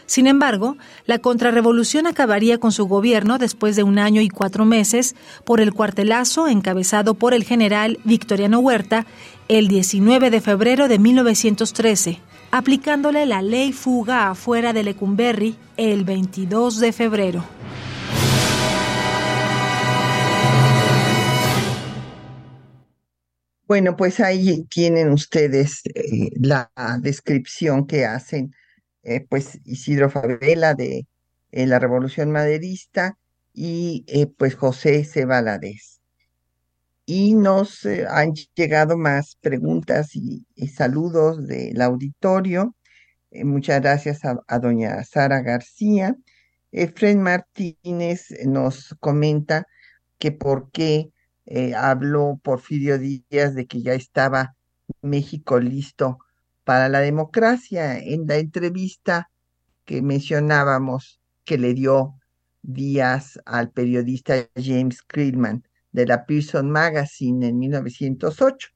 Sin 0.08 0.26
embargo, 0.26 0.76
la 1.06 1.20
contrarrevolución 1.20 2.08
acabaría 2.08 2.58
con 2.58 2.72
su 2.72 2.88
gobierno 2.88 3.38
después 3.38 3.76
de 3.76 3.84
un 3.84 4.00
año 4.00 4.22
y 4.22 4.30
cuatro 4.30 4.66
meses 4.66 5.16
por 5.46 5.62
el 5.62 5.72
cuartelazo 5.72 6.48
encabezado 6.48 7.14
por 7.14 7.36
el 7.36 7.44
general 7.44 8.00
Victoriano 8.06 8.58
Huerta 8.58 9.06
el 9.50 9.68
19 9.68 10.32
de 10.32 10.42
febrero 10.42 10.88
de 10.88 10.98
1913, 10.98 12.22
aplicándole 12.50 13.28
la 13.28 13.44
ley 13.44 13.72
fuga 13.72 14.32
afuera 14.32 14.74
de 14.74 14.82
Lecumberri 14.82 15.56
el 15.78 16.06
22 16.06 16.80
de 16.80 16.92
febrero. 16.92 17.44
Bueno, 23.70 23.96
pues 23.96 24.20
ahí 24.20 24.64
tienen 24.64 25.12
ustedes 25.12 25.84
eh, 25.94 26.32
la 26.40 26.72
descripción 27.02 27.86
que 27.86 28.04
hacen 28.04 28.52
eh, 29.04 29.28
pues 29.30 29.60
Isidro 29.64 30.10
Favela 30.10 30.74
de 30.74 31.06
eh, 31.52 31.68
la 31.68 31.78
Revolución 31.78 32.32
Maderista 32.32 33.20
y 33.54 34.26
pues 34.40 34.56
José 34.56 35.04
C. 35.04 35.28
Y 37.06 37.36
nos 37.36 37.86
han 37.86 38.34
llegado 38.56 38.98
más 38.98 39.36
preguntas 39.36 40.16
y, 40.16 40.48
saludos 40.74 41.46
del 41.46 41.80
auditorio. 41.80 42.76
muchas 43.32 43.82
gracias 43.82 44.26
a, 44.26 44.40
a, 44.48 44.58
doña 44.58 45.04
Sara 45.04 45.42
García. 45.42 46.16
Fred 46.72 47.18
Martínez 47.18 48.30
nos 48.48 48.96
comenta 49.00 49.68
que 50.18 50.32
por 50.32 50.72
qué 50.72 51.12
eh, 51.52 51.74
habló 51.74 52.40
Porfirio 52.44 53.00
Díaz 53.00 53.56
de 53.56 53.66
que 53.66 53.82
ya 53.82 53.96
estaba 53.96 54.56
México 55.02 55.60
listo 55.60 56.20
para 56.64 56.90
la 56.90 57.00
democracia. 57.00 57.98
En 57.98 58.28
la 58.28 58.38
entrevista 58.38 59.32
que 59.84 60.04
mencionábamos 60.04 61.20
que 61.46 61.58
le 61.58 61.74
dio 61.74 62.14
Díaz 62.62 63.40
al 63.46 63.72
periodista 63.72 64.48
James 64.56 65.02
Krillman 65.02 65.64
de 65.92 66.06
la 66.06 66.28
Pearson 66.28 66.70
Magazine 66.70 67.48
en 67.48 67.58
1908. 67.58 68.70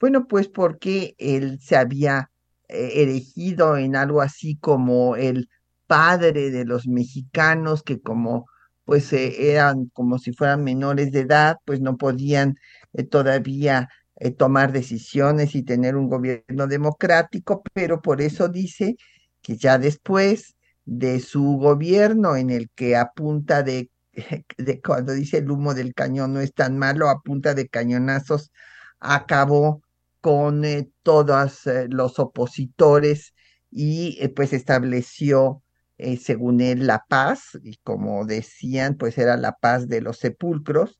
Bueno, 0.00 0.26
pues 0.26 0.48
porque 0.48 1.14
él 1.18 1.60
se 1.60 1.76
había 1.76 2.30
eh, 2.68 3.02
elegido 3.02 3.76
en 3.76 3.94
algo 3.94 4.22
así 4.22 4.56
como 4.56 5.16
el 5.16 5.50
padre 5.86 6.50
de 6.50 6.64
los 6.64 6.86
mexicanos, 6.86 7.82
que 7.82 8.00
como 8.00 8.46
pues 8.90 9.12
eh, 9.12 9.52
eran 9.52 9.86
como 9.92 10.18
si 10.18 10.32
fueran 10.32 10.64
menores 10.64 11.12
de 11.12 11.20
edad, 11.20 11.58
pues 11.64 11.80
no 11.80 11.96
podían 11.96 12.56
eh, 12.92 13.04
todavía 13.04 13.88
eh, 14.16 14.32
tomar 14.32 14.72
decisiones 14.72 15.54
y 15.54 15.62
tener 15.62 15.94
un 15.94 16.08
gobierno 16.08 16.66
democrático, 16.66 17.62
pero 17.72 18.02
por 18.02 18.20
eso 18.20 18.48
dice 18.48 18.96
que 19.42 19.56
ya 19.56 19.78
después 19.78 20.56
de 20.86 21.20
su 21.20 21.56
gobierno 21.58 22.34
en 22.34 22.50
el 22.50 22.68
que 22.74 22.96
a 22.96 23.12
punta 23.12 23.62
de, 23.62 23.90
de 24.58 24.80
cuando 24.80 25.12
dice 25.12 25.38
el 25.38 25.52
humo 25.52 25.72
del 25.72 25.94
cañón 25.94 26.32
no 26.32 26.40
es 26.40 26.52
tan 26.52 26.76
malo, 26.76 27.08
a 27.10 27.20
punta 27.22 27.54
de 27.54 27.68
cañonazos 27.68 28.50
acabó 28.98 29.82
con 30.20 30.64
todos 31.04 31.60
los 31.90 32.18
opositores 32.18 33.34
y 33.70 34.26
pues 34.34 34.52
estableció 34.52 35.62
eh, 36.02 36.16
según 36.16 36.60
él, 36.62 36.86
la 36.86 37.04
paz, 37.08 37.58
y 37.62 37.76
como 37.82 38.24
decían, 38.24 38.96
pues 38.96 39.18
era 39.18 39.36
la 39.36 39.52
paz 39.52 39.86
de 39.88 40.00
los 40.00 40.18
sepulcros, 40.18 40.98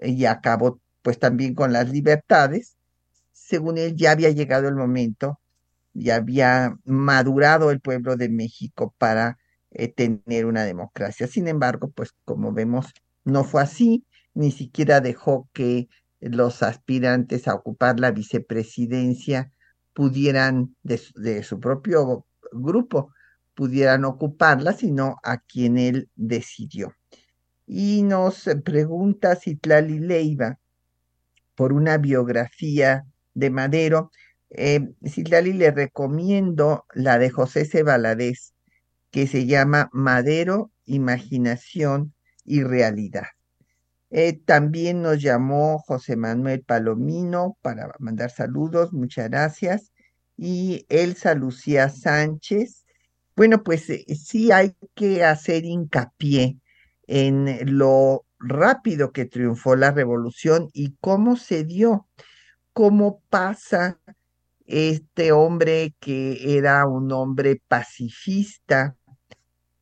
y 0.00 0.24
acabó 0.24 0.80
pues 1.02 1.18
también 1.18 1.54
con 1.54 1.72
las 1.72 1.90
libertades. 1.90 2.78
Según 3.32 3.76
él, 3.78 3.96
ya 3.96 4.12
había 4.12 4.30
llegado 4.30 4.68
el 4.68 4.76
momento, 4.76 5.40
ya 5.92 6.16
había 6.16 6.74
madurado 6.84 7.70
el 7.70 7.80
pueblo 7.80 8.16
de 8.16 8.30
México 8.30 8.94
para 8.96 9.38
eh, 9.72 9.88
tener 9.88 10.46
una 10.46 10.64
democracia. 10.64 11.26
Sin 11.26 11.46
embargo, 11.46 11.90
pues 11.90 12.12
como 12.24 12.52
vemos, 12.52 12.86
no 13.24 13.44
fue 13.44 13.62
así, 13.62 14.06
ni 14.32 14.52
siquiera 14.52 15.00
dejó 15.02 15.50
que 15.52 15.88
los 16.20 16.62
aspirantes 16.62 17.46
a 17.46 17.54
ocupar 17.54 18.00
la 18.00 18.10
vicepresidencia 18.10 19.52
pudieran 19.92 20.76
de 20.82 21.42
su 21.42 21.60
propio 21.60 22.26
grupo 22.52 23.12
pudieran 23.60 24.06
ocuparla, 24.06 24.72
sino 24.72 25.18
a 25.22 25.36
quien 25.36 25.76
él 25.76 26.08
decidió. 26.16 26.94
Y 27.66 28.02
nos 28.04 28.48
pregunta 28.64 29.36
Citlali 29.36 29.98
Leiva 29.98 30.58
por 31.54 31.74
una 31.74 31.98
biografía 31.98 33.04
de 33.34 33.50
Madero. 33.50 34.12
Eh, 34.48 34.88
Citlali 35.06 35.52
le 35.52 35.72
recomiendo 35.72 36.86
la 36.94 37.18
de 37.18 37.28
José 37.28 37.66
C. 37.66 37.84
que 39.10 39.26
se 39.26 39.44
llama 39.44 39.90
Madero, 39.92 40.72
Imaginación 40.86 42.14
y 42.46 42.62
Realidad. 42.62 43.26
Eh, 44.08 44.40
también 44.42 45.02
nos 45.02 45.20
llamó 45.20 45.80
José 45.80 46.16
Manuel 46.16 46.62
Palomino 46.62 47.58
para 47.60 47.94
mandar 47.98 48.30
saludos, 48.30 48.94
muchas 48.94 49.28
gracias. 49.28 49.92
Y 50.38 50.86
Elsa 50.88 51.34
Lucía 51.34 51.90
Sánchez 51.90 52.86
bueno, 53.36 53.62
pues 53.62 53.88
eh, 53.90 54.04
sí 54.14 54.52
hay 54.52 54.74
que 54.94 55.24
hacer 55.24 55.64
hincapié 55.64 56.58
en 57.06 57.76
lo 57.76 58.24
rápido 58.38 59.12
que 59.12 59.26
triunfó 59.26 59.76
la 59.76 59.90
revolución 59.90 60.68
y 60.72 60.96
cómo 61.00 61.36
se 61.36 61.64
dio, 61.64 62.06
cómo 62.72 63.20
pasa 63.28 63.98
este 64.66 65.32
hombre 65.32 65.94
que 66.00 66.56
era 66.56 66.86
un 66.86 67.12
hombre 67.12 67.60
pacifista, 67.68 68.96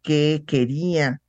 que 0.03 0.45
quería 0.47 1.21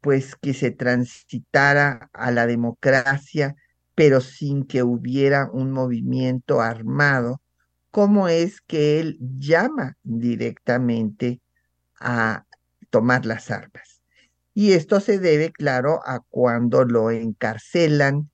pues 0.00 0.34
que 0.36 0.54
se 0.54 0.70
transitara 0.70 2.10
a 2.12 2.30
la 2.30 2.46
democracia, 2.46 3.54
pero 3.94 4.20
sin 4.20 4.64
que 4.64 4.82
hubiera 4.82 5.50
un 5.50 5.70
movimiento 5.70 6.60
armado, 6.60 7.40
cómo 7.90 8.28
es 8.28 8.60
que 8.60 9.00
él 9.00 9.18
llama 9.20 9.96
directamente 10.02 11.40
a 12.00 12.46
tomar 12.90 13.26
las 13.26 13.50
armas. 13.50 14.02
Y 14.54 14.72
esto 14.72 15.00
se 15.00 15.18
debe, 15.18 15.52
claro, 15.52 16.00
a 16.04 16.20
cuando 16.28 16.84
lo 16.84 17.10
encarcelan 17.10 18.30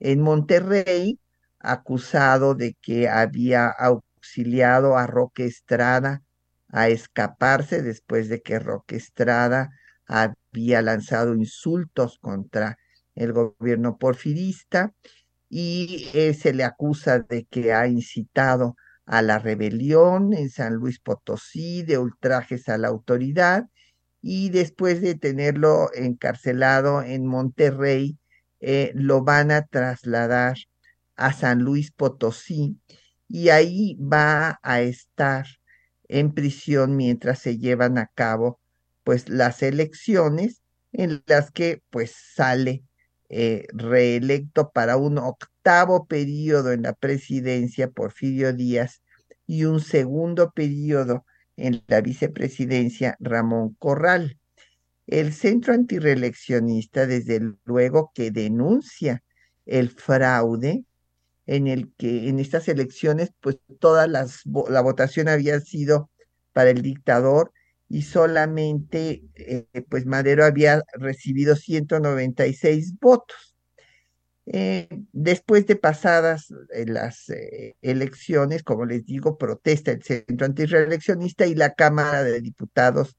en 0.00 0.20
Monterrey, 0.20 1.18
acusado 1.58 2.54
de 2.54 2.74
que 2.80 3.08
había 3.08 3.68
auxiliado 3.68 4.96
a 4.96 5.06
Roque 5.06 5.44
Estrada 5.46 6.22
a 6.68 6.88
escaparse 6.88 7.82
después 7.82 8.28
de 8.28 8.42
que 8.42 8.58
Roque 8.58 8.96
Estrada 8.96 9.70
había 10.06 10.82
lanzado 10.82 11.34
insultos 11.34 12.18
contra 12.18 12.78
el 13.14 13.32
gobierno 13.32 13.98
porfirista 13.98 14.92
y 15.48 16.10
eh, 16.14 16.34
se 16.34 16.52
le 16.52 16.64
acusa 16.64 17.20
de 17.20 17.44
que 17.44 17.72
ha 17.72 17.86
incitado 17.88 18.76
a 19.08 19.22
la 19.22 19.38
rebelión 19.38 20.34
en 20.34 20.50
San 20.50 20.74
Luis 20.74 21.00
Potosí, 21.00 21.82
de 21.82 21.98
ultrajes 21.98 22.68
a 22.68 22.78
la 22.78 22.88
autoridad, 22.88 23.66
y 24.20 24.50
después 24.50 25.00
de 25.00 25.14
tenerlo 25.14 25.90
encarcelado 25.94 27.02
en 27.02 27.26
Monterrey, 27.26 28.18
eh, 28.60 28.92
lo 28.94 29.22
van 29.22 29.50
a 29.50 29.66
trasladar 29.66 30.58
a 31.16 31.32
San 31.32 31.60
Luis 31.60 31.90
Potosí 31.90 32.78
y 33.28 33.50
ahí 33.50 33.96
va 33.96 34.58
a 34.62 34.80
estar 34.80 35.46
en 36.08 36.32
prisión 36.32 36.96
mientras 36.96 37.38
se 37.38 37.58
llevan 37.58 37.98
a 37.98 38.10
cabo 38.14 38.60
pues 39.04 39.28
las 39.28 39.62
elecciones 39.62 40.62
en 40.92 41.22
las 41.26 41.50
que 41.50 41.82
pues 41.90 42.14
sale 42.34 42.84
eh, 43.28 43.66
reelecto 43.72 44.70
para 44.70 44.96
un 44.96 45.18
octavo 45.18 45.57
periodo 46.08 46.72
en 46.72 46.82
la 46.82 46.94
presidencia 46.94 47.90
Porfirio 47.90 48.52
Díaz 48.52 49.02
y 49.46 49.64
un 49.64 49.80
segundo 49.80 50.50
periodo 50.52 51.24
en 51.56 51.82
la 51.88 52.00
vicepresidencia 52.00 53.16
Ramón 53.20 53.74
Corral. 53.78 54.38
El 55.06 55.32
centro 55.32 55.74
antireeleccionista, 55.74 57.06
desde 57.06 57.40
luego, 57.64 58.12
que 58.14 58.30
denuncia 58.30 59.22
el 59.66 59.90
fraude 59.90 60.84
en 61.46 61.66
el 61.66 61.92
que 61.96 62.28
en 62.28 62.38
estas 62.40 62.68
elecciones, 62.68 63.30
pues 63.40 63.58
toda 63.80 64.06
las, 64.06 64.42
la 64.68 64.80
votación 64.80 65.28
había 65.28 65.60
sido 65.60 66.10
para 66.52 66.70
el 66.70 66.82
dictador 66.82 67.52
y 67.88 68.02
solamente, 68.02 69.22
eh, 69.34 69.66
pues 69.88 70.04
Madero 70.04 70.44
había 70.44 70.82
recibido 70.94 71.56
196 71.56 72.98
votos. 73.00 73.47
Eh, 74.50 74.88
después 75.12 75.66
de 75.66 75.76
pasadas 75.76 76.50
eh, 76.72 76.86
las 76.86 77.30
elecciones, 77.82 78.62
como 78.62 78.86
les 78.86 79.04
digo, 79.04 79.36
protesta 79.36 79.90
el 79.92 80.02
centro 80.02 80.46
antireeleccionista 80.46 81.46
y 81.46 81.54
la 81.54 81.74
Cámara 81.74 82.22
de 82.22 82.40
Diputados, 82.40 83.16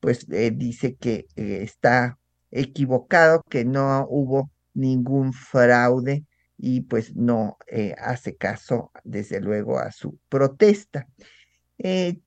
pues 0.00 0.26
dice 0.28 0.96
que 0.96 1.26
está 1.36 2.18
equivocado, 2.50 3.42
que 3.48 3.64
no 3.64 4.06
hubo 4.08 4.50
ningún 4.74 5.32
fraude 5.32 6.24
y 6.58 6.82
pues 6.82 7.16
no 7.16 7.56
hace 7.98 8.36
caso, 8.36 8.92
desde 9.04 9.40
luego, 9.40 9.78
a 9.78 9.90
su 9.92 10.18
protesta. 10.28 11.08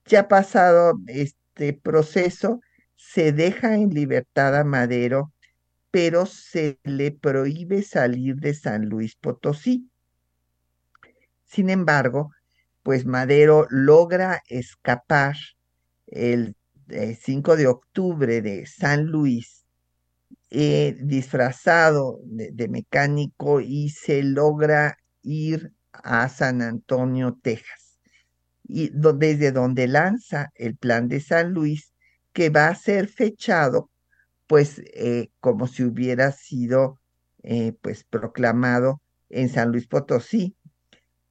ya 0.04 0.28
pasado 0.28 0.98
este 1.06 1.72
proceso 1.72 2.60
se 2.96 3.32
deja 3.32 3.76
en 3.76 3.90
libertad 3.90 4.56
a 4.56 4.64
Madero, 4.64 5.32
pero 5.90 6.26
se 6.26 6.78
le 6.84 7.10
prohíbe 7.10 7.82
salir 7.82 8.36
de 8.36 8.54
San 8.54 8.86
Luis 8.86 9.16
Potosí. 9.16 9.90
Sin 11.44 11.70
embargo, 11.70 12.30
pues 12.82 13.06
Madero 13.06 13.66
logra 13.70 14.42
escapar 14.48 15.36
el 16.06 16.56
5 16.88 17.54
eh, 17.54 17.56
de 17.56 17.66
octubre 17.66 18.42
de 18.42 18.66
San 18.66 19.06
Luis, 19.06 19.64
eh, 20.50 20.96
disfrazado 21.00 22.20
de, 22.24 22.68
mecánico 22.68 23.60
y 23.60 23.90
se 23.90 24.22
logra 24.22 24.96
ir 25.22 25.72
a 25.92 26.28
San 26.28 26.62
Antonio, 26.62 27.38
Texas 27.42 27.90
y 28.72 28.90
desde 28.94 29.50
donde 29.50 29.88
lanza 29.88 30.52
el 30.54 30.76
plan 30.76 31.08
de 31.08 31.20
San 31.20 31.52
Luis, 31.52 31.92
que 32.32 32.50
va 32.50 32.68
a 32.68 32.74
ser 32.76 33.08
fechado, 33.08 33.89
pues, 34.50 34.82
eh, 34.94 35.30
como 35.38 35.68
si 35.68 35.84
hubiera 35.84 36.32
sido, 36.32 36.98
eh, 37.44 37.72
pues, 37.82 38.02
proclamado 38.02 39.00
en 39.28 39.48
San 39.48 39.70
Luis 39.70 39.86
Potosí, 39.86 40.56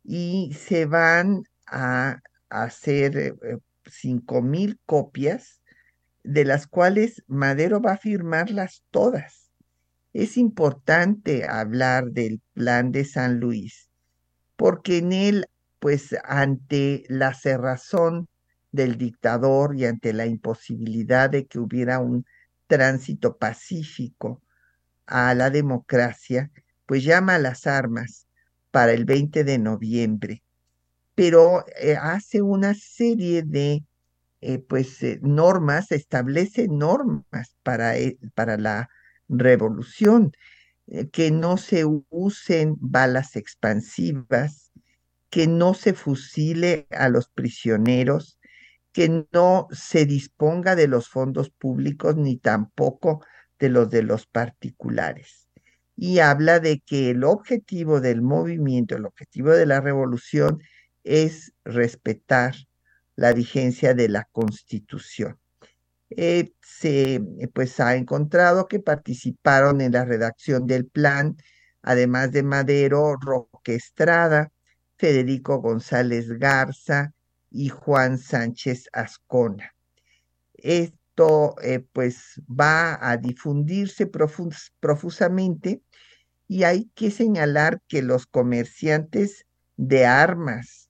y 0.06 0.54
se 0.54 0.86
van 0.86 1.44
a 1.68 2.22
hacer 2.50 3.18
eh, 3.18 3.34
cinco 3.92 4.42
mil 4.42 4.80
copias, 4.86 5.62
de 6.24 6.46
las 6.46 6.66
cuales 6.66 7.22
Madero 7.28 7.82
va 7.82 7.92
a 7.92 7.98
firmarlas 7.98 8.84
todas. 8.90 9.52
Es 10.14 10.38
importante 10.38 11.46
hablar 11.46 12.12
del 12.12 12.40
plan 12.54 12.94
de 12.94 13.04
San 13.04 13.42
Luis, 13.42 13.90
porque 14.56 15.00
en 15.00 15.12
él 15.12 15.46
pues 15.80 16.16
ante 16.24 17.04
la 17.10 17.34
cerrazón 17.34 18.30
del 18.72 18.98
dictador 18.98 19.76
y 19.76 19.84
ante 19.88 20.14
la 20.14 20.26
imposibilidad 20.26 21.30
de 21.30 21.48
que 21.48 21.60
hubiera 21.60 22.00
un 22.00 22.26
tránsito 22.70 23.38
pacífico 23.38 24.42
a 25.08 25.34
la 25.34 25.50
democracia, 25.50 26.52
pues 26.86 27.04
llama 27.04 27.36
a 27.36 27.40
las 27.40 27.68
armas 27.68 28.28
para 28.72 28.94
el 28.94 29.06
20 29.06 29.44
de 29.44 29.58
noviembre, 29.58 30.44
pero 31.16 31.66
eh, 31.82 31.98
hace 31.98 32.42
una 32.42 32.76
serie 32.76 33.44
de 33.44 33.84
eh, 34.42 34.60
pues 34.60 35.04
eh, 35.04 35.20
normas, 35.22 35.92
establece 35.92 36.68
normas 36.70 37.56
para, 37.64 37.96
para 38.36 38.58
la 38.58 38.90
revolución, 39.28 40.32
que 41.12 41.30
no 41.30 41.58
se 41.58 41.86
usen 42.10 42.76
balas 42.80 43.36
expansivas, 43.36 44.72
que 45.30 45.46
no 45.46 45.76
se 45.76 45.94
fusile 45.94 46.88
a 46.90 47.10
los 47.10 47.30
prisioneros, 47.30 48.39
que 48.92 49.26
no 49.32 49.68
se 49.72 50.06
disponga 50.06 50.76
de 50.76 50.88
los 50.88 51.10
fondos 51.10 51.50
públicos 51.50 52.16
ni 52.16 52.38
tampoco 52.38 53.24
de 53.60 53.70
los 53.70 53.90
de 53.90 54.04
los 54.04 54.26
particulares. 54.26 55.48
Y 55.96 56.20
habla 56.20 56.60
de 56.60 56.80
que 56.80 57.12
el 57.12 57.24
objetivo 57.24 58.00
del 58.02 58.22
movimiento, 58.22 58.96
el 58.96 59.06
objetivo 59.06 59.52
de 59.52 59.66
la 59.66 59.82
revolución 59.82 60.60
es 61.04 61.54
respetar 61.66 62.56
la 63.16 63.34
vigencia 63.34 63.94
de 63.94 64.10
la 64.10 64.24
Constitución. 64.32 65.38
Eh, 66.10 66.54
se 66.62 67.22
pues 67.54 67.80
ha 67.80 67.96
encontrado 67.96 68.68
que 68.68 68.80
participaron 68.80 69.82
en 69.82 69.92
la 69.92 70.06
redacción 70.06 70.66
del 70.66 70.88
plan, 70.88 71.38
además 71.82 72.32
de 72.32 72.44
Madero, 72.44 73.16
Roque 73.20 73.76
Estrada, 73.76 74.52
Federico 74.98 75.60
González 75.62 76.30
Garza 76.40 77.14
y 77.52 77.70
Juan 77.70 78.18
Sánchez 78.18 78.90
Ascona. 78.94 79.76
Esto 80.54 81.56
eh, 81.62 81.80
pues 81.94 82.42
va 82.48 82.98
a 83.02 83.18
difundirse 83.18 84.08
profusamente 84.80 85.82
y 86.48 86.64
hay 86.64 86.90
que 86.96 87.12
señalar 87.12 87.82
que 87.88 88.02
los 88.02 88.26
comerciantes 88.26 89.46
de 89.78 90.06
armas 90.06 90.90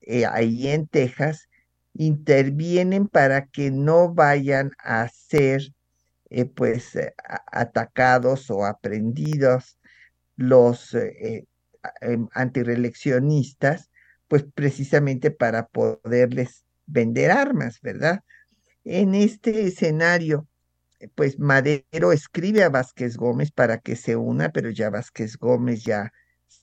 eh, 0.00 0.26
ahí 0.26 0.68
en 0.68 0.86
Texas 0.86 1.48
intervienen 1.94 3.08
para 3.08 3.46
que 3.46 3.70
no 3.70 4.14
vayan 4.14 4.72
a 4.78 5.08
ser 5.08 5.74
eh, 6.30 6.44
pues 6.44 6.96
atacados 7.50 8.50
o 8.50 8.64
aprendidos 8.64 9.78
los 10.36 10.94
Em, 12.02 12.28
antireeleccionistas, 12.34 13.89
pues 14.30 14.44
precisamente 14.54 15.32
para 15.32 15.66
poderles 15.66 16.64
vender 16.86 17.32
armas, 17.32 17.80
¿verdad? 17.82 18.20
En 18.84 19.16
este 19.16 19.66
escenario, 19.66 20.46
pues 21.16 21.40
Madero 21.40 22.12
escribe 22.12 22.62
a 22.62 22.68
Vázquez 22.68 23.16
Gómez 23.16 23.50
para 23.50 23.78
que 23.78 23.96
se 23.96 24.14
una, 24.14 24.50
pero 24.50 24.70
ya 24.70 24.88
Vázquez 24.88 25.36
Gómez 25.36 25.82
ya 25.82 26.12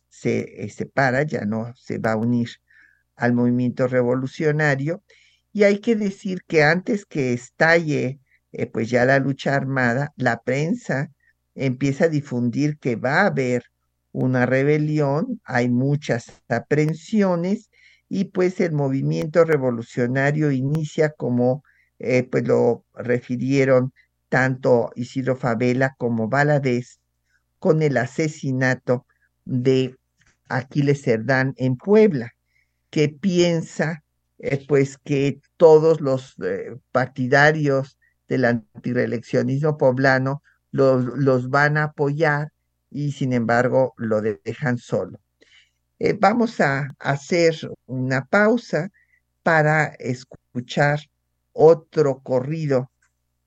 se 0.08 0.64
eh, 0.64 0.70
separa, 0.70 1.24
ya 1.24 1.42
no 1.42 1.74
se 1.76 1.98
va 1.98 2.14
a 2.14 2.16
unir 2.16 2.48
al 3.18 3.34
movimiento 3.34 3.88
revolucionario. 3.88 5.04
Y 5.52 5.64
hay 5.64 5.80
que 5.80 5.98
decir 5.98 6.44
que 6.48 6.64
antes 6.64 7.06
que 7.06 7.34
estalle 7.34 8.22
eh, 8.54 8.68
pues 8.68 8.90
ya 8.90 9.04
la 9.04 9.20
lucha 9.20 9.56
armada, 9.56 10.14
la 10.16 10.42
prensa 10.42 11.12
empieza 11.54 12.06
a 12.06 12.10
difundir 12.10 12.78
que 12.78 12.96
va 12.96 13.24
a 13.24 13.28
haber 13.28 13.66
una 14.18 14.48
rebelión, 14.48 15.40
hay 15.44 15.70
muchas 15.70 16.42
aprensiones 16.50 17.70
y 18.10 18.26
pues 18.26 18.60
el 18.62 18.72
movimiento 18.72 19.46
revolucionario 19.46 20.52
inicia 20.52 21.12
como 21.12 21.64
eh, 22.00 22.24
pues 22.24 22.48
lo 22.48 22.84
refirieron 22.96 23.94
tanto 24.28 24.92
Isidro 24.96 25.36
Favela 25.36 25.94
como 26.00 26.30
Valadez 26.30 27.00
con 27.60 27.84
el 27.84 27.96
asesinato 27.98 29.06
de 29.46 29.96
Aquiles 30.50 31.04
Cerdán 31.04 31.54
en 31.58 31.78
Puebla, 31.78 32.34
que 32.90 33.10
piensa 33.10 34.04
eh, 34.40 34.66
pues 34.68 34.98
que 34.98 35.42
todos 35.58 36.02
los 36.02 36.34
eh, 36.44 36.76
partidarios 36.92 38.00
del 38.28 38.46
antireeleccionismo 38.46 39.78
poblano 39.78 40.42
los, 40.72 41.06
los 41.06 41.52
van 41.52 41.78
a 41.78 41.84
apoyar 41.84 42.52
y 42.90 43.12
sin 43.12 43.34
embargo 43.34 43.94
lo 43.98 44.22
dejan 44.22 44.78
solo. 44.78 45.20
Eh, 46.00 46.14
vamos 46.14 46.62
a 46.62 46.90
hacer 47.00 47.56
una 47.86 48.26
pausa 48.26 48.92
para 49.44 49.86
escuchar 50.00 51.00
otro 51.54 52.20
corrido 52.20 52.92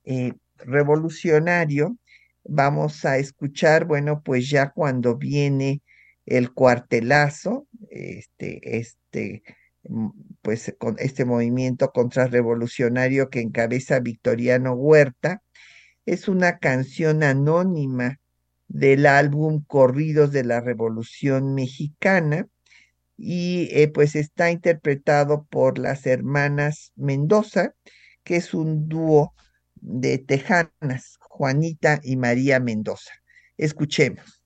eh, 0.05 0.33
revolucionario. 0.59 1.97
Vamos 2.45 3.05
a 3.05 3.19
escuchar, 3.19 3.85
bueno, 3.85 4.23
pues 4.23 4.51
ya 4.51 4.71
cuando 4.71 5.17
viene 5.17 5.83
el 6.27 6.53
cuartelazo, 6.53 7.67
este, 7.91 8.79
este, 8.79 9.43
mm, 9.85 10.09
pues 10.43 10.75
con 10.79 10.97
este 10.99 11.25
movimiento 11.25 11.91
contrarrevolucionario 11.93 13.31
que 13.31 13.41
encabeza 13.41 14.01
Victoriano 14.01 14.73
Huerta, 14.75 15.43
es 16.07 16.29
una 16.29 16.59
canción 16.59 17.23
anónima 17.23 18.19
del 18.71 19.07
álbum 19.07 19.65
Corridos 19.67 20.31
de 20.31 20.45
la 20.45 20.61
Revolución 20.61 21.55
Mexicana 21.55 22.47
y 23.17 23.69
eh, 23.73 23.89
pues 23.89 24.15
está 24.15 24.51
interpretado 24.53 25.45
por 25.51 25.77
las 25.77 26.07
hermanas 26.07 26.93
Mendoza, 26.95 27.75
que 28.23 28.37
es 28.37 28.55
un 28.55 28.89
dúo 28.89 29.35
de 29.75 30.19
tejanas, 30.19 31.19
Juanita 31.21 32.01
y 32.05 32.17
María 32.17 32.61
Mendoza. 32.61 33.11
Escuchemos. 33.57 34.40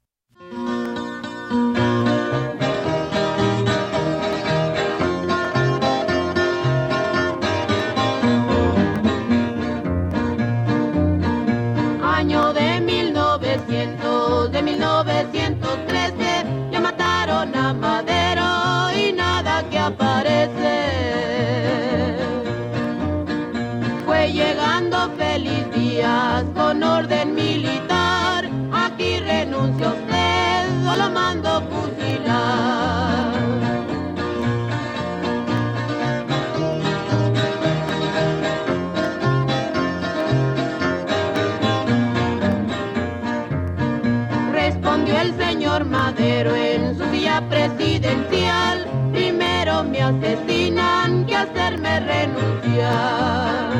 Hacerme 51.44 52.00
renunciar. 52.00 53.72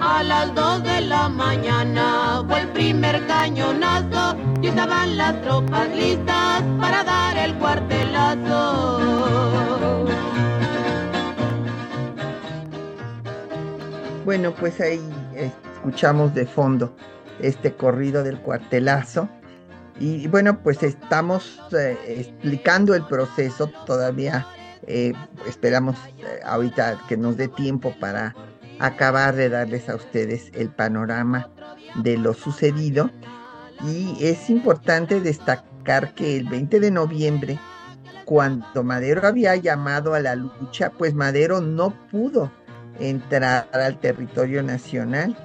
A 0.00 0.22
las 0.22 0.54
dos 0.54 0.82
de 0.84 1.00
la 1.02 1.28
mañana 1.28 2.44
fue 2.48 2.60
el 2.60 2.68
primer 2.68 3.26
cañonazo 3.26 4.36
y 4.60 4.68
estaban 4.68 5.16
las 5.16 5.40
tropas 5.42 5.88
listas 5.90 6.62
para 6.80 7.04
dar 7.04 7.36
el 7.38 7.54
cuartelazo. 7.54 9.00
Bueno, 14.24 14.54
pues 14.54 14.80
ahí 14.80 15.00
escuchamos 15.34 16.32
de 16.34 16.46
fondo 16.46 16.94
este 17.40 17.74
corrido 17.74 18.22
del 18.22 18.38
cuartelazo. 18.38 19.28
Y 19.98 20.26
bueno, 20.28 20.58
pues 20.62 20.82
estamos 20.82 21.60
eh, 21.76 21.98
explicando 22.06 22.94
el 22.94 23.04
proceso, 23.04 23.70
todavía 23.86 24.46
eh, 24.86 25.12
esperamos 25.46 25.96
eh, 26.18 26.40
ahorita 26.44 27.00
que 27.08 27.16
nos 27.16 27.36
dé 27.36 27.48
tiempo 27.48 27.94
para 28.00 28.34
acabar 28.78 29.34
de 29.36 29.48
darles 29.48 29.88
a 29.88 29.94
ustedes 29.94 30.50
el 30.54 30.70
panorama 30.70 31.50
de 32.02 32.16
lo 32.18 32.34
sucedido. 32.34 33.10
Y 33.84 34.16
es 34.24 34.50
importante 34.50 35.20
destacar 35.20 36.14
que 36.14 36.36
el 36.36 36.48
20 36.48 36.80
de 36.80 36.90
noviembre, 36.90 37.58
cuando 38.24 38.84
Madero 38.84 39.26
había 39.26 39.56
llamado 39.56 40.14
a 40.14 40.20
la 40.20 40.36
lucha, 40.36 40.90
pues 40.90 41.14
Madero 41.14 41.60
no 41.60 41.94
pudo 42.10 42.50
entrar 42.98 43.68
al 43.72 43.98
territorio 43.98 44.62
nacional 44.62 45.36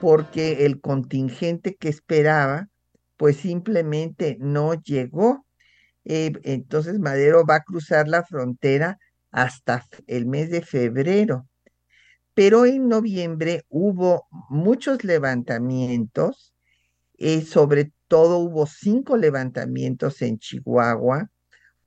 porque 0.00 0.66
el 0.66 0.80
contingente 0.80 1.76
que 1.76 1.88
esperaba, 1.88 2.68
pues 3.16 3.36
simplemente 3.36 4.36
no 4.40 4.74
llegó. 4.74 5.43
Eh, 6.04 6.32
entonces 6.44 6.98
Madero 6.98 7.44
va 7.46 7.56
a 7.56 7.64
cruzar 7.64 8.08
la 8.08 8.24
frontera 8.24 8.98
hasta 9.30 9.84
el 10.06 10.26
mes 10.26 10.50
de 10.50 10.62
febrero. 10.62 11.48
Pero 12.34 12.66
en 12.66 12.88
noviembre 12.88 13.64
hubo 13.68 14.26
muchos 14.50 15.04
levantamientos, 15.04 16.54
eh, 17.18 17.42
sobre 17.42 17.92
todo 18.08 18.38
hubo 18.38 18.66
cinco 18.66 19.16
levantamientos 19.16 20.20
en 20.22 20.38
Chihuahua, 20.38 21.30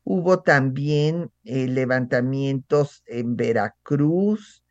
hubo 0.04 0.42
también 0.42 1.32
eh, 1.44 1.68
levantamientos 1.68 3.04
en 3.08 3.36
Veracruz, 3.36 4.64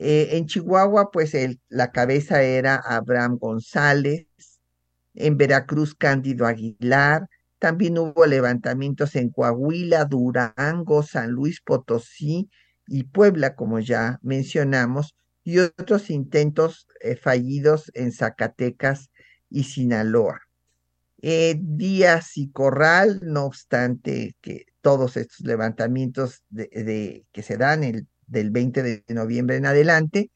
en 0.00 0.46
Chihuahua 0.46 1.10
pues 1.10 1.36
la 1.68 1.90
cabeza 1.90 2.42
era 2.42 2.76
Abraham 2.76 3.36
González, 3.36 4.28
en 5.14 5.36
Veracruz 5.36 5.94
Cándido 5.96 6.46
Aguilar, 6.46 7.28
también 7.58 7.98
hubo 7.98 8.26
levantamientos 8.26 9.16
en 9.16 9.30
Coahuila, 9.30 10.04
Durango, 10.04 11.02
San 11.02 11.30
Luis 11.30 11.60
Potosí 11.60 12.50
y 12.86 13.04
Puebla, 13.04 13.54
como 13.54 13.80
ya 13.80 14.18
mencionamos, 14.22 15.14
y 15.44 15.58
otros 15.58 16.10
intentos 16.10 16.86
eh, 17.00 17.16
fallidos 17.16 17.90
en 17.94 18.12
Zacatecas 18.12 19.10
y 19.50 19.64
Sinaloa. 19.64 20.40
Eh, 21.20 21.56
Díaz 21.60 22.36
y 22.36 22.50
Corral, 22.50 23.20
no 23.24 23.44
obstante 23.44 24.36
que 24.40 24.66
todos 24.80 25.16
estos 25.16 25.40
levantamientos 25.40 26.42
de, 26.50 27.24
que 27.32 27.42
se 27.42 27.56
dan 27.56 27.82
el, 27.82 28.06
del 28.26 28.50
20 28.50 28.82
de 28.82 29.04
noviembre 29.08 29.56
en 29.56 29.66
adelante, 29.66 30.30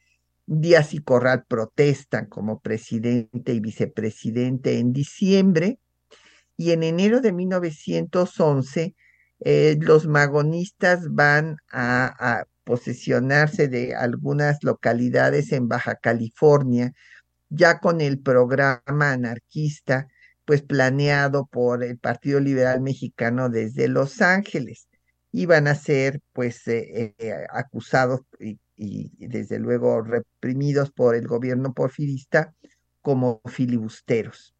Díaz 0.46 0.92
y 0.92 0.98
Corral 0.98 1.44
protestan 1.46 2.26
como 2.26 2.60
presidente 2.60 3.54
y 3.54 3.60
vicepresidente 3.60 4.78
en 4.78 4.92
diciembre, 4.92 5.78
y 6.56 6.72
en 6.72 6.82
enero 6.82 7.20
de 7.20 7.32
1911 7.32 8.94
eh, 9.40 9.76
los 9.80 10.06
magonistas 10.06 11.12
van 11.12 11.56
a, 11.72 12.44
posesionarse 12.64 13.66
de 13.66 13.96
algunas 13.96 14.62
localidades 14.62 15.50
en 15.50 15.66
Baja 15.66 15.96
California, 15.96 16.92
ya 17.48 17.80
con 17.80 18.00
el 18.00 18.20
programa 18.20 19.12
anarquista 19.12 20.06
pues 20.44 20.62
planeado 20.62 21.46
por 21.46 21.82
el 21.82 21.98
Partido 21.98 22.40
Liberal 22.40 22.80
Mexicano 22.80 23.48
desde 23.48 23.88
Los 23.88 24.22
Ángeles. 24.22 24.88
Iban 25.32 25.66
a 25.66 25.74
ser 25.74 26.20
pues 26.32 26.66
eh, 26.68 27.14
eh, 27.18 27.34
acusados 27.50 28.20
y, 28.38 29.10
desde 29.26 29.58
luego 29.58 30.02
reprimidos 30.02 30.90
por 30.92 31.14
el 31.14 31.26
gobierno 31.26 31.72
porfirista 31.72 32.54
como 33.00 33.40
filibusteros. 33.46 34.54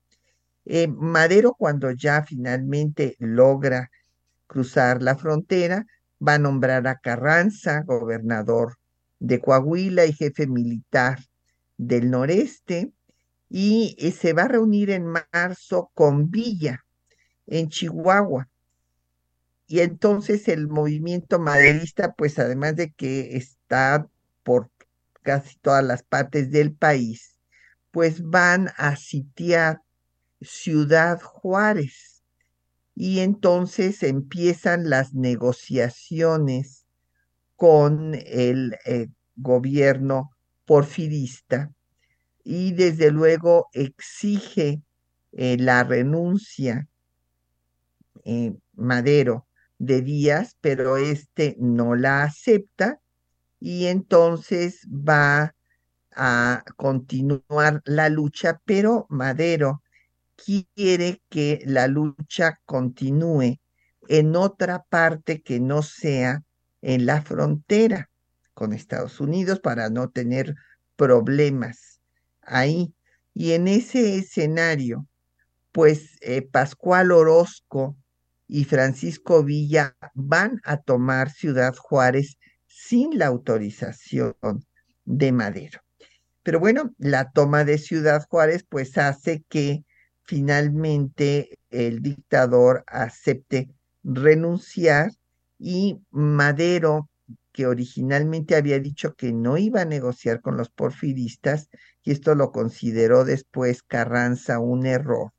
Eh, 0.65 0.89
Madero, 0.89 1.55
cuando 1.55 1.91
ya 1.91 2.23
finalmente 2.23 3.17
logra 3.19 3.91
cruzar 4.47 5.03
la 5.03 5.17
frontera, 5.17 5.87
va 6.27 6.35
a 6.35 6.39
nombrar 6.39 6.87
a 6.87 6.99
Carranza, 6.99 7.83
gobernador 7.83 8.79
de 9.19 9.41
Coahuila 9.41 10.07
y 10.07 10.13
jefe 10.13 10.47
militar 10.47 11.19
del 11.77 12.11
noreste, 12.11 12.93
y 13.49 13.97
eh, 13.99 14.13
se 14.13 14.33
va 14.33 14.45
a 14.45 14.49
reunir 14.49 14.91
en 14.91 15.07
marzo 15.07 15.91
con 15.95 16.31
Villa, 16.31 16.85
en 17.47 17.69
Chihuahua. 17.69 18.49
Y 19.67 19.81
entonces 19.81 20.49
el 20.49 20.69
movimiento 20.69 21.39
maderista, 21.39 22.13
pues 22.13 22.39
además 22.39 22.77
de 22.77 22.93
que 22.93 23.37
está 23.37 24.07
por 24.43 24.71
casi 25.23 25.57
todas 25.59 25.85
las 25.85 26.03
partes 26.03 26.51
del 26.51 26.73
país, 26.73 27.39
pues 27.91 28.23
van 28.23 28.71
a 28.77 28.97
sitiar 28.97 29.81
Ciudad 30.45 31.21
Juárez. 31.21 32.23
Y 32.95 33.21
entonces 33.21 34.03
empiezan 34.03 34.91
las 34.91 35.15
negociaciones 35.15 36.87
con 37.57 38.15
el 38.15 38.77
eh, 38.85 39.09
gobierno 39.37 40.31
porfirista 40.67 41.73
y 42.45 42.73
desde 42.73 43.11
luego 43.11 43.69
exige 43.73 44.83
eh, 45.33 45.57
la 45.59 45.85
renuncia 45.85 46.89
eh, 48.25 48.55
Madero 48.75 49.47
de 49.79 50.03
Díaz, 50.03 50.57
pero 50.61 50.97
este 50.97 51.57
no 51.59 51.95
la 51.95 52.25
acepta 52.25 53.01
y 53.59 53.87
entonces 53.87 54.87
va 54.89 55.55
a 56.15 56.65
continuar 56.77 57.81
la 57.85 58.09
lucha, 58.09 58.61
pero 58.65 59.07
Madero 59.09 59.82
quiere 60.47 61.23
que 61.29 61.63
la 61.67 61.87
lucha 61.87 62.61
continúe 62.65 63.61
en 64.09 64.37
otra 64.37 64.85
parte 64.89 65.43
que 65.43 65.61
no 65.61 65.83
sea 65.83 66.43
en 66.81 67.07
la 67.07 67.23
frontera 67.23 68.11
con 68.55 68.73
Estados 68.73 69.21
Unidos 69.21 69.61
para 69.61 69.89
no 69.91 70.11
tener 70.11 70.55
problemas 70.97 72.01
ahí. 72.43 72.95
Y 73.35 73.53
en 73.53 73.69
ese 73.69 74.19
escenario, 74.19 75.07
pues 75.71 76.19
eh, 76.21 76.43
Pascual 76.43 77.13
Orozco 77.13 77.97
y 78.47 78.65
Francisco 78.65 79.43
Villa 79.43 79.97
van 80.15 80.61
a 80.65 80.77
tomar 80.77 81.31
Ciudad 81.31 81.75
Juárez 81.75 82.37
sin 82.67 83.19
la 83.19 83.27
autorización 83.27 84.35
de 85.05 85.33
Madero. 85.33 85.81
Pero 86.43 86.59
bueno, 86.61 86.93
la 86.99 87.31
toma 87.31 87.65
de 87.65 87.79
Ciudad 87.79 88.27
Juárez 88.29 88.67
pues 88.69 88.99
hace 88.99 89.45
que 89.49 89.85
finalmente 90.25 91.59
el 91.71 92.03
dictador 92.03 92.85
acepte 92.87 93.69
renunciar 94.05 95.13
y 95.59 96.01
Madero, 96.11 97.09
que 97.53 97.67
originalmente 97.67 98.57
había 98.57 98.79
dicho 98.81 99.15
que 99.15 99.33
no 99.33 99.59
iba 99.59 99.83
a 99.83 99.87
negociar 99.87 100.41
con 100.41 100.57
los 100.57 100.71
porfiristas, 100.71 101.69
y 102.03 102.13
esto 102.13 102.35
lo 102.35 102.51
consideró 102.51 103.25
después 103.25 103.83
Carranza 103.83 104.59
un 104.59 104.87
error, 104.87 105.33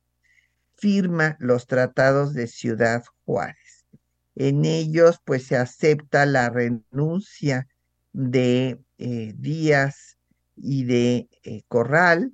firma 0.76 1.36
los 1.40 1.68
tratados 1.68 2.34
de 2.34 2.48
Ciudad 2.48 3.04
Juárez. 3.26 3.86
En 4.36 4.66
ellos 4.66 5.20
pues 5.24 5.48
se 5.48 5.58
acepta 5.58 6.26
la 6.26 6.50
renuncia 6.50 7.68
de 8.14 8.80
eh, 8.98 9.34
Díaz 9.38 10.18
y 10.56 10.86
de 10.86 11.30
eh, 11.44 11.64
Corral 11.68 12.34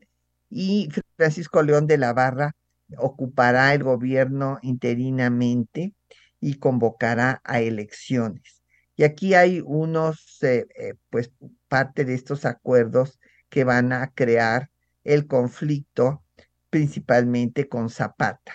y 0.50 0.90
Francisco 1.18 1.62
León 1.64 1.88
de 1.88 1.98
la 1.98 2.14
Barra 2.14 2.56
ocupará 2.98 3.74
el 3.74 3.84
gobierno 3.84 4.60
interinamente 4.62 5.94
y 6.40 6.56
convocará 6.56 7.42
a 7.44 7.62
elecciones. 7.62 8.64
Y 8.96 9.04
aquí 9.04 9.34
hay 9.34 9.62
unos, 9.66 10.42
eh, 10.44 10.66
eh, 10.78 10.96
pues 11.10 11.32
parte 11.68 12.06
de 12.06 12.16
estos 12.16 12.46
acuerdos 12.46 13.20
que 13.50 13.64
van 13.64 13.94
a 13.94 14.12
crear 14.14 14.70
el 15.04 15.28
conflicto 15.28 16.24
principalmente 16.70 17.68
con 17.68 17.90
Zapata. 17.90 18.54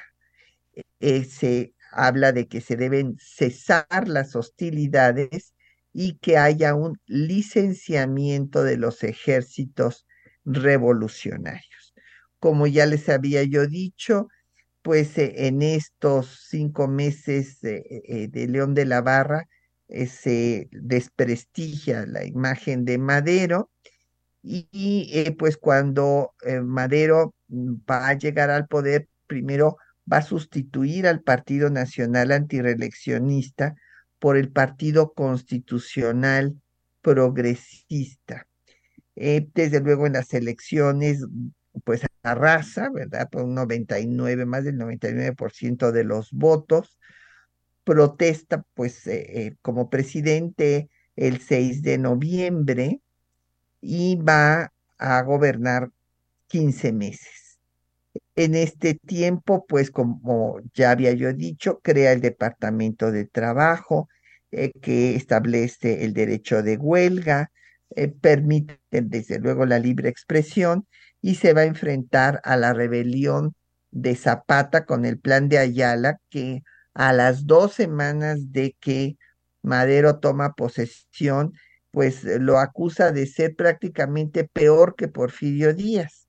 Eh, 1.01 1.25
se 1.25 1.75
habla 1.93 2.33
de 2.33 2.49
que 2.49 2.61
se 2.61 2.77
deben 2.77 3.17
cesar 3.19 4.09
las 4.09 4.37
hostilidades 4.37 5.55
y 5.93 6.19
que 6.19 6.39
haya 6.39 6.75
un 6.75 7.01
licenciamiento 7.07 8.65
de 8.65 8.77
los 8.77 9.05
ejércitos 9.05 10.07
revolucionarios. 10.45 11.84
Como 12.45 12.67
ya 12.67 12.85
les 12.85 13.09
había 13.09 13.43
yo 13.45 13.67
dicho, 13.67 14.29
pues 14.83 15.17
eh, 15.17 15.47
en 15.47 15.63
estos 15.63 16.45
cinco 16.51 16.89
meses 16.89 17.65
eh, 17.65 18.29
de 18.31 18.49
León 18.49 18.75
de 18.75 18.85
la 18.85 19.01
Barra 19.01 19.49
eh, 19.89 20.07
se 20.07 20.69
desprestigia 20.71 22.05
la 22.05 22.27
imagen 22.27 22.85
de 22.85 22.99
Madero 22.99 23.71
y, 24.43 25.31
pues 25.39 25.57
cuando 25.57 26.35
Madero 26.63 27.35
va 27.51 28.09
a 28.09 28.13
llegar 28.13 28.51
al 28.51 28.67
poder, 28.67 29.09
primero 29.27 29.79
va 30.13 30.19
a 30.19 30.23
sustituir 30.23 31.07
al 31.07 31.23
Partido 31.23 31.71
Nacional 31.71 32.31
Antireeleccionista 32.31 33.75
por 34.19 34.37
el 34.37 34.51
Partido 34.51 35.15
Constitucional 35.15 36.61
Progresista. 37.01 38.47
desde 39.15 39.81
luego 39.81 40.07
en 40.07 40.13
las 40.13 40.35
elecciones 40.35 41.25
pues 41.83 42.03
arrasa, 42.23 42.91
¿verdad? 42.91 43.29
Por 43.31 43.43
un 43.43 43.55
99, 43.55 44.47
más 44.47 44.65
del 44.65 44.79
99% 44.79 45.93
de 45.93 46.05
los 46.05 46.33
votos. 46.33 46.99
Protesta, 47.85 48.65
pues, 48.75 49.07
eh, 49.07 49.47
eh, 49.47 49.57
como 49.63 49.91
presidente 49.91 50.89
el 51.17 51.41
6 51.41 51.83
de 51.83 51.99
noviembre 51.99 53.01
y 53.81 54.17
va 54.17 54.73
a 54.99 55.23
gobernar 55.23 55.91
15 56.49 56.93
meses. 56.93 57.59
En 58.37 58.55
este 58.55 58.95
tiempo, 58.95 59.67
pues, 59.67 59.91
como 59.91 60.61
ya 60.75 60.91
había 60.93 61.13
yo 61.13 61.33
dicho, 61.33 61.81
crea 61.83 62.13
el 62.13 62.21
Departamento 62.21 63.13
de 63.13 63.27
Trabajo, 63.27 64.09
eh, 64.51 64.73
que 64.81 65.17
establece 65.17 66.05
el 66.05 66.15
derecho 66.15 66.63
de 66.63 66.77
huelga, 66.77 67.51
permite, 68.21 68.81
desde 68.91 69.39
luego, 69.39 69.67
la 69.67 69.79
libre 69.79 70.09
expresión 70.09 70.87
y 71.25 71.37
se 71.37 71.55
va 71.55 71.63
a 71.63 71.65
enfrentar 71.65 72.43
a 72.45 72.55
la 72.59 72.75
rebelión 72.75 73.55
de 73.91 74.15
Zapata 74.15 74.85
con 74.85 75.07
el 75.07 75.19
plan 75.19 75.49
de 75.49 75.57
Ayala, 75.57 76.21
que 76.29 76.63
a 76.93 77.15
las 77.15 77.47
dos 77.47 77.73
semanas 77.73 78.53
de 78.53 78.77
que 78.79 79.17
Madero 79.63 80.19
toma 80.19 80.53
posesión, 80.53 81.55
pues 81.93 82.25
lo 82.25 82.59
acusa 82.59 83.11
de 83.11 83.27
ser 83.27 83.57
prácticamente 83.57 84.45
peor 84.45 84.97
que 84.97 85.09
Porfirio 85.09 85.73
Díaz. 85.73 86.29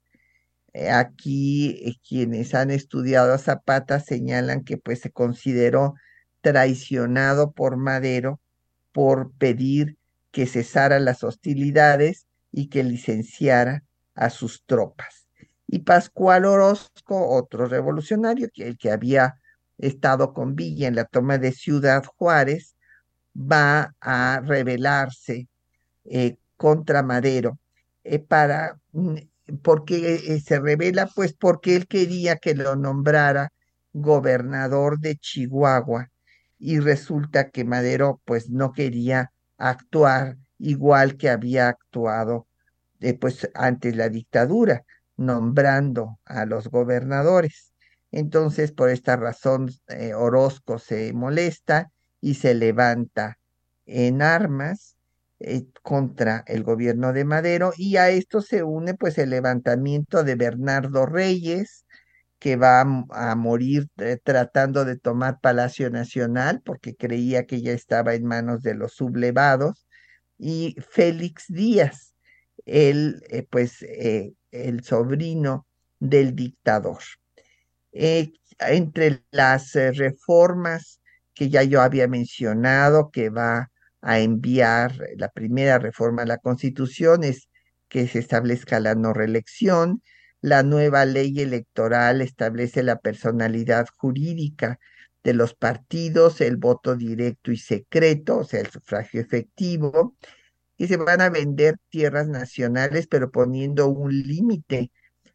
Eh, 0.72 0.90
aquí 0.90 1.82
eh, 1.86 1.96
quienes 2.08 2.56
han 2.56 2.72
estudiado 2.72 3.34
a 3.34 3.38
Zapata 3.38 4.00
señalan 4.00 4.64
que 4.64 4.78
pues 4.78 5.02
se 5.02 5.12
consideró 5.12 5.96
traicionado 6.40 7.52
por 7.52 7.76
Madero 7.76 8.40
por 8.94 9.34
pedir 9.34 9.98
que 10.32 10.46
cesaran 10.46 11.04
las 11.04 11.22
hostilidades 11.26 12.28
y 12.54 12.70
que 12.70 12.86
licenciara 12.86 13.84
a 14.16 14.30
sus 14.30 14.64
tropas. 14.66 15.28
Y 15.68 15.80
Pascual 15.80 16.46
Orozco, 16.46 17.30
otro 17.30 17.68
revolucionario, 17.68 18.50
que 18.54 18.68
el 18.68 18.78
que 18.78 18.92
había 18.92 19.40
estado 19.78 20.34
con 20.34 20.56
Villa 20.56 20.88
en 20.88 20.96
la 20.96 21.06
toma 21.06 21.38
de 21.38 21.52
Ciudad 21.52 22.04
Juárez, 22.18 22.76
va 23.36 23.94
a 24.00 24.42
rebelarse 24.44 25.48
eh, 26.06 26.38
contra 26.58 27.04
Madero 27.04 27.60
eh, 28.04 28.20
para 28.20 28.80
mm, 28.94 29.16
porque 29.62 30.16
eh, 30.16 30.40
se 30.40 30.60
revela 30.60 31.08
pues 31.08 31.34
porque 31.34 31.76
él 31.76 31.88
quería 31.88 32.38
que 32.38 32.56
lo 32.56 32.76
nombrara 32.76 33.52
gobernador 33.94 35.00
de 35.00 35.18
Chihuahua 35.18 36.10
y 36.58 36.80
resulta 36.80 37.50
que 37.50 37.64
Madero 37.64 38.22
pues 38.26 38.50
no 38.50 38.72
quería 38.72 39.32
actuar 39.58 40.38
igual 40.58 41.18
que 41.18 41.30
había 41.30 41.68
actuado 41.70 42.48
eh, 43.02 43.14
pues 43.14 43.50
ante 43.54 43.94
la 43.94 44.10
dictadura, 44.10 44.84
nombrando 45.18 46.20
a 46.26 46.46
los 46.46 46.70
gobernadores. 46.70 47.74
Entonces, 48.12 48.72
por 48.72 48.90
esta 48.90 49.16
razón, 49.16 49.72
eh, 49.88 50.14
Orozco 50.14 50.80
se 50.80 51.14
molesta 51.14 51.92
y 52.22 52.36
se 52.36 52.54
levanta 52.54 53.38
en 53.86 54.22
armas 54.22 54.96
eh, 55.40 55.66
contra 55.82 56.44
el 56.48 56.64
gobierno 56.64 57.14
de 57.14 57.26
Madero 57.26 57.74
y 57.78 57.98
a 57.98 58.10
esto 58.10 58.42
se 58.42 58.64
une 58.64 58.94
pues 58.94 59.18
el 59.18 59.32
levantamiento 59.32 60.24
de 60.24 60.36
Bernardo 60.36 61.06
Reyes, 61.06 61.86
que 62.40 62.56
va 62.56 62.82
a, 62.82 63.32
a 63.32 63.36
morir 63.36 63.88
tratando 64.24 64.86
de 64.86 64.98
tomar 64.98 65.40
Palacio 65.42 65.90
Nacional 65.90 66.62
porque 66.64 66.96
creía 66.96 67.46
que 67.46 67.62
ya 67.62 67.72
estaba 67.74 68.14
en 68.16 68.26
manos 68.26 68.62
de 68.64 68.76
los 68.76 68.94
sublevados, 68.94 69.86
y 70.38 70.76
Félix 70.90 71.46
Díaz, 71.48 72.15
el, 72.66 73.24
eh, 73.30 73.44
pues, 73.50 73.82
eh, 73.84 74.34
el 74.52 74.84
sobrino 74.84 75.68
del 76.00 76.36
dictador. 76.36 77.00
Eh, 77.92 78.34
entre 78.60 79.24
las 79.32 79.74
reformas 79.74 81.02
que 81.34 81.50
ya 81.50 81.64
yo 81.64 81.82
había 81.82 82.08
mencionado, 82.08 83.12
que 83.12 83.30
va 83.30 83.72
a 84.02 84.20
enviar 84.20 84.94
la 85.18 85.30
primera 85.30 85.80
reforma 85.80 86.24
a 86.24 86.26
la 86.26 86.38
Constitución 86.38 87.24
es 87.24 87.50
que 87.90 88.08
se 88.08 88.20
establezca 88.20 88.80
la 88.80 88.96
no 88.96 89.14
reelección. 89.14 90.02
La 90.42 90.64
nueva 90.64 91.06
ley 91.06 91.40
electoral 91.40 92.22
establece 92.22 92.84
la 92.84 93.00
personalidad 93.00 93.88
jurídica 93.98 94.80
de 95.24 95.34
los 95.34 95.56
partidos, 95.56 96.40
el 96.40 96.58
voto 96.58 96.96
directo 96.96 97.52
y 97.52 97.58
secreto, 97.58 98.38
o 98.40 98.44
sea, 98.44 98.62
el 98.62 98.68
sufragio 98.68 99.22
efectivo, 99.22 100.16
y 100.78 100.88
se 100.88 100.98
van 100.98 101.22
a 101.22 101.30
vender 101.30 101.78
tierras 101.90 102.28
nacionales, 102.28 103.08
pero 103.08 103.32
poniendo 103.32 103.88
un 103.88 104.12
límite 104.12 104.92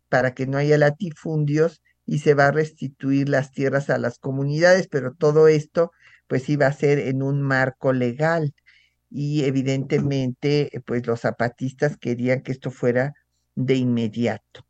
para 0.09 0.35
que 0.35 0.47
no 0.47 0.59
haya 0.59 0.79
latifundios 0.79 1.83
y 2.07 2.19
se 2.19 2.35
va 2.35 2.49
a 2.49 2.53
restituir 2.53 3.29
las 3.29 3.53
tierras 3.53 3.91
a 3.91 3.99
las 3.99 4.19
comunidades, 4.19 4.89
pero 4.89 5.15
todo 5.15 5.49
esto 5.49 5.93
pues 6.27 6.49
iba 6.49 6.67
a 6.67 6.73
ser 6.73 6.99
en 6.99 7.23
un 7.23 7.43
marco 7.43 7.93
legal 7.93 8.55
y 9.11 9.45
evidentemente 9.45 10.71
pues 10.87 11.07
los 11.07 11.21
zapatistas 11.21 11.97
querían 11.97 12.43
que 12.43 12.53
esto 12.53 12.71
fuera 12.71 13.15
de 13.55 13.75
inmediato. 13.77 14.67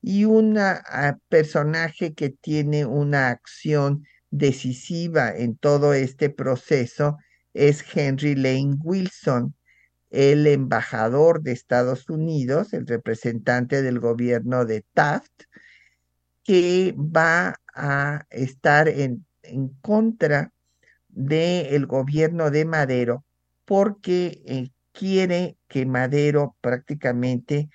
Y 0.00 0.24
un 0.24 0.58
ah, 0.58 1.18
personaje 1.28 2.14
que 2.14 2.30
tiene 2.30 2.86
una 2.86 3.30
acción 3.30 4.04
decisiva 4.30 5.34
en 5.34 5.56
todo 5.56 5.94
este 5.94 6.30
proceso 6.30 7.18
es 7.54 7.84
Henry 7.94 8.34
Lane 8.34 8.76
Wilson, 8.82 9.54
el 10.10 10.46
embajador 10.46 11.42
de 11.42 11.52
Estados 11.52 12.08
Unidos, 12.08 12.72
el 12.72 12.86
representante 12.86 13.82
del 13.82 14.00
gobierno 14.00 14.64
de 14.64 14.84
Taft, 14.94 15.44
que 16.42 16.94
va 16.96 17.56
a 17.74 18.26
estar 18.30 18.88
en, 18.88 19.26
en 19.42 19.68
contra 19.80 20.52
del 21.08 21.86
gobierno 21.86 22.50
de 22.50 22.64
Madero 22.64 23.24
porque 23.64 24.42
eh, 24.46 24.70
quiere 24.92 25.58
que 25.68 25.84
Madero 25.84 26.56
prácticamente 26.62 27.68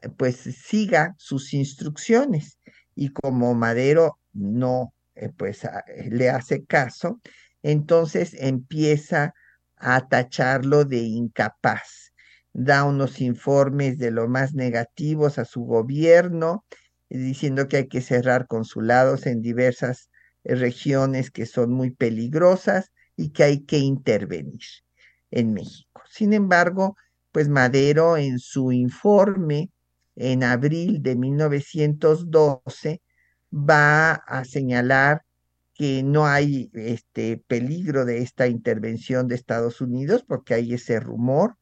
eh, 0.00 0.08
pues 0.16 0.36
siga 0.36 1.14
sus 1.18 1.52
instrucciones. 1.52 2.58
Y 2.94 3.10
como 3.10 3.54
Madero 3.54 4.20
no 4.32 4.94
eh, 5.14 5.28
pues 5.36 5.66
le 6.10 6.30
hace 6.30 6.64
caso, 6.64 7.20
entonces 7.62 8.34
empieza 8.38 9.34
a 9.76 10.08
tacharlo 10.08 10.84
de 10.84 10.98
incapaz. 10.98 12.12
Da 12.52 12.84
unos 12.84 13.20
informes 13.20 13.98
de 13.98 14.10
lo 14.10 14.28
más 14.28 14.54
negativos 14.54 15.38
a 15.38 15.44
su 15.44 15.62
gobierno, 15.64 16.64
diciendo 17.08 17.68
que 17.68 17.78
hay 17.78 17.88
que 17.88 18.00
cerrar 18.00 18.46
consulados 18.46 19.26
en 19.26 19.42
diversas 19.42 20.10
regiones 20.44 21.30
que 21.30 21.46
son 21.46 21.72
muy 21.72 21.90
peligrosas 21.90 22.92
y 23.16 23.30
que 23.30 23.44
hay 23.44 23.64
que 23.64 23.78
intervenir 23.78 24.60
en 25.30 25.52
México. 25.52 26.02
Sin 26.08 26.32
embargo, 26.32 26.96
pues 27.32 27.48
Madero 27.48 28.16
en 28.16 28.38
su 28.38 28.72
informe 28.72 29.70
en 30.16 30.44
abril 30.44 31.02
de 31.02 31.16
1912 31.16 33.02
va 33.52 34.12
a 34.12 34.44
señalar 34.44 35.23
que 35.74 36.02
no 36.02 36.26
hay 36.26 36.70
este 36.74 37.36
peligro 37.36 38.04
de 38.04 38.18
esta 38.18 38.46
intervención 38.46 39.28
de 39.28 39.34
Estados 39.34 39.80
Unidos 39.80 40.24
porque 40.26 40.54
hay 40.54 40.74
ese 40.74 41.00
rumor, 41.00 41.56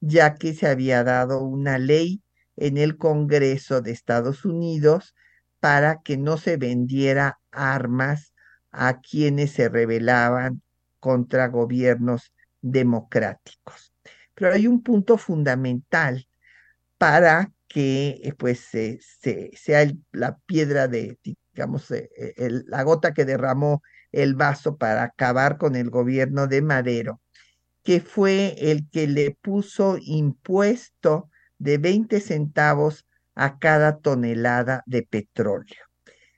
ya 0.00 0.34
que 0.34 0.54
se 0.54 0.68
había 0.68 1.02
dado 1.04 1.42
una 1.42 1.78
ley 1.78 2.22
en 2.56 2.78
el 2.78 2.96
Congreso 2.96 3.82
de 3.82 3.90
Estados 3.90 4.44
Unidos 4.44 5.14
para 5.60 6.00
que 6.02 6.16
no 6.16 6.36
se 6.36 6.56
vendiera 6.56 7.40
armas 7.50 8.32
a 8.70 9.00
quienes 9.00 9.52
se 9.52 9.68
rebelaban 9.68 10.62
contra 11.00 11.48
gobiernos 11.48 12.32
democráticos. 12.62 13.92
Pero 14.34 14.52
hay 14.52 14.66
un 14.66 14.82
punto 14.82 15.18
fundamental 15.18 16.28
para 16.98 17.52
que 17.76 18.22
eh, 18.24 18.32
pues 18.32 18.70
sea 19.52 19.92
la 20.10 20.38
piedra 20.46 20.88
de, 20.88 21.18
digamos, 21.52 21.90
eh, 21.90 22.08
eh, 22.16 22.62
la 22.68 22.82
gota 22.84 23.12
que 23.12 23.26
derramó 23.26 23.82
el 24.12 24.34
vaso 24.34 24.78
para 24.78 25.02
acabar 25.02 25.58
con 25.58 25.76
el 25.76 25.90
gobierno 25.90 26.46
de 26.46 26.62
Madero, 26.62 27.20
que 27.82 28.00
fue 28.00 28.54
el 28.70 28.88
que 28.88 29.06
le 29.06 29.32
puso 29.32 29.98
impuesto 30.00 31.28
de 31.58 31.76
20 31.76 32.20
centavos 32.20 33.04
a 33.34 33.58
cada 33.58 33.98
tonelada 33.98 34.82
de 34.86 35.02
petróleo. 35.02 35.84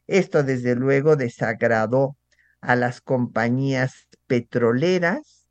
Esto 0.09 0.43
desde 0.43 0.75
luego 0.75 1.15
desagradó 1.15 2.17
a 2.61 2.75
las 2.75 3.01
compañías 3.01 4.09
petroleras 4.27 5.47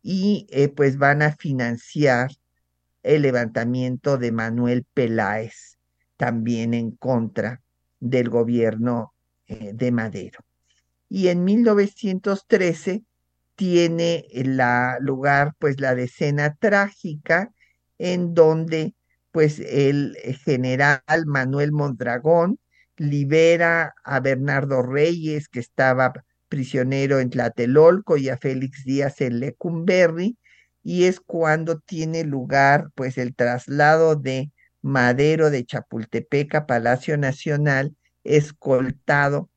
y 0.00 0.46
pues 0.74 0.96
van 0.96 1.20
a 1.20 1.36
financiar 1.36 2.30
el 3.02 3.22
levantamiento 3.22 4.18
de 4.18 4.32
Manuel 4.32 4.84
Peláez, 4.94 5.78
también 6.16 6.74
en 6.74 6.90
contra 6.92 7.62
del 8.00 8.28
gobierno 8.28 9.14
eh, 9.46 9.72
de 9.74 9.92
Madero. 9.92 10.40
Y 11.08 11.28
en 11.28 11.44
1913 11.44 13.04
tiene 13.56 14.26
la 14.32 14.98
lugar 15.00 15.54
pues 15.58 15.80
la 15.80 15.94
decena 15.94 16.54
trágica 16.54 17.52
en 17.98 18.34
donde 18.34 18.94
pues 19.32 19.58
el 19.60 20.16
general 20.44 21.02
Manuel 21.26 21.72
Mondragón 21.72 22.58
libera 22.96 23.94
a 24.04 24.20
Bernardo 24.20 24.82
Reyes 24.82 25.48
que 25.48 25.60
estaba 25.60 26.12
prisionero 26.48 27.20
en 27.20 27.30
Tlatelolco 27.30 28.16
y 28.16 28.28
a 28.28 28.36
Félix 28.36 28.84
Díaz 28.84 29.20
en 29.20 29.40
Lecumberri 29.40 30.36
y 30.88 31.04
es 31.04 31.20
cuando 31.20 31.80
tiene 31.80 32.24
lugar 32.24 32.88
pues 32.94 33.18
el 33.18 33.34
traslado 33.34 34.16
de 34.16 34.52
Madero 34.80 35.50
de 35.50 35.66
Chapultepec 35.66 36.54
a 36.54 36.66
Palacio 36.66 37.18
Nacional, 37.18 37.94
escoltado 38.24 39.50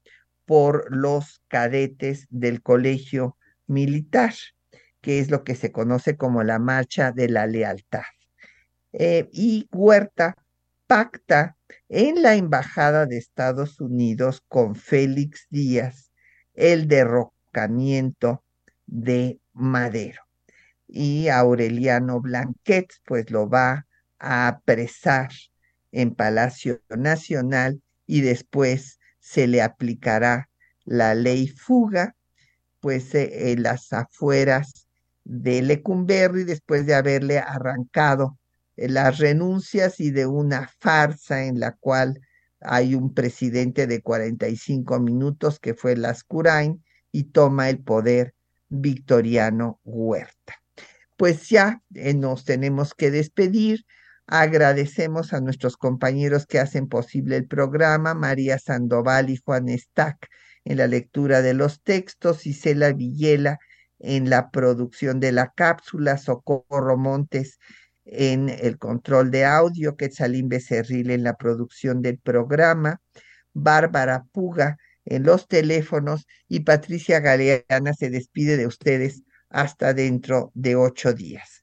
por 0.44 0.94
los 0.94 1.42
cadetes 1.48 2.28
del 2.32 2.62
Colegio 2.62 3.38
Militar, 3.66 4.34
que 5.00 5.20
es 5.20 5.32
lo 5.32 5.46
que 5.46 5.56
se 5.56 5.72
conoce 5.72 6.18
como 6.18 6.44
la 6.44 6.60
Marcha 6.60 7.14
de 7.14 7.30
la 7.30 7.48
Lealtad. 7.48 8.12
Eh, 8.92 9.30
y 9.32 9.70
Huerta 9.72 10.36
pacta 10.86 11.56
en 11.88 12.24
la 12.24 12.36
Embajada 12.36 13.06
de 13.06 13.18
Estados 13.18 13.80
Unidos 13.80 14.44
con 14.50 14.76
Félix 14.76 15.48
Díaz 15.50 16.12
el 16.56 16.90
derrocamiento 16.90 18.44
de 18.86 19.40
Madero 19.54 20.26
y 20.92 21.30
Aureliano 21.30 22.20
Blanquet 22.20 22.88
pues 23.06 23.32
lo 23.32 23.50
va 23.50 23.88
a 24.20 24.48
apresar 24.50 25.30
en 25.94 26.14
Palacio 26.14 26.82
Nacional 26.90 27.82
y 28.06 28.22
después 28.22 29.00
se 29.20 29.48
le 29.48 29.62
aplicará 29.62 30.50
la 30.84 31.16
ley 31.16 31.48
fuga 31.48 32.16
pues 32.82 33.16
eh, 33.16 33.52
en 33.52 33.64
las 33.64 33.94
afueras 33.94 34.88
de 35.24 35.62
Lecumberri 35.62 36.44
después 36.44 36.86
de 36.86 36.96
haberle 36.96 37.40
arrancado 37.40 38.38
eh, 38.76 38.90
las 38.90 39.18
renuncias 39.18 40.00
y 40.02 40.12
de 40.12 40.26
una 40.26 40.70
farsa 40.80 41.46
en 41.46 41.60
la 41.60 41.72
cual 41.74 42.20
hay 42.60 42.96
un 42.96 43.14
presidente 43.14 43.88
de 43.88 44.02
45 44.02 45.00
minutos 45.00 45.60
que 45.60 45.74
fue 45.74 45.96
Lascurain 45.96 46.84
y 47.14 47.26
toma 47.26 47.70
el 47.70 47.80
poder 47.80 48.34
Victoriano 48.68 49.80
Huerta 49.84 50.61
pues 51.22 51.50
ya 51.50 51.84
eh, 51.94 52.16
nos 52.16 52.46
tenemos 52.46 52.96
que 52.96 53.12
despedir. 53.12 53.86
Agradecemos 54.26 55.34
a 55.34 55.40
nuestros 55.40 55.78
compañeros 55.78 56.48
que 56.48 56.58
hacen 56.58 56.88
posible 56.88 57.38
el 57.38 57.46
programa, 57.46 58.16
María 58.16 58.58
Sandoval 58.58 59.30
y 59.30 59.38
Juan 59.38 59.70
Stack 59.70 60.28
en 60.66 60.78
la 60.78 60.88
lectura 60.88 61.44
de 61.44 61.54
los 61.54 61.84
textos, 61.84 62.48
Isela 62.48 62.92
Villela 62.94 63.60
en 64.00 64.32
la 64.32 64.50
producción 64.50 65.20
de 65.20 65.32
la 65.32 65.54
cápsula, 65.56 66.18
Socorro 66.18 66.98
Montes 66.98 67.60
en 68.04 68.50
el 68.50 68.80
control 68.80 69.30
de 69.30 69.46
audio, 69.46 69.96
Quetzalín 69.98 70.50
Becerril 70.50 71.12
en 71.12 71.22
la 71.22 71.36
producción 71.36 72.02
del 72.02 72.18
programa, 72.18 73.00
Bárbara 73.54 74.26
Puga 74.32 74.78
en 75.06 75.22
los 75.22 75.48
teléfonos 75.48 76.26
y 76.48 76.62
Patricia 76.62 77.20
Galeana 77.20 77.94
se 77.94 78.10
despide 78.10 78.58
de 78.58 78.66
ustedes 78.66 79.22
hasta 79.52 79.94
dentro 79.94 80.52
de 80.54 80.76
ocho 80.76 81.14
días. 81.14 81.62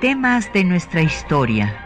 Temas 0.00 0.52
de 0.52 0.64
nuestra 0.64 1.02
historia 1.02 1.85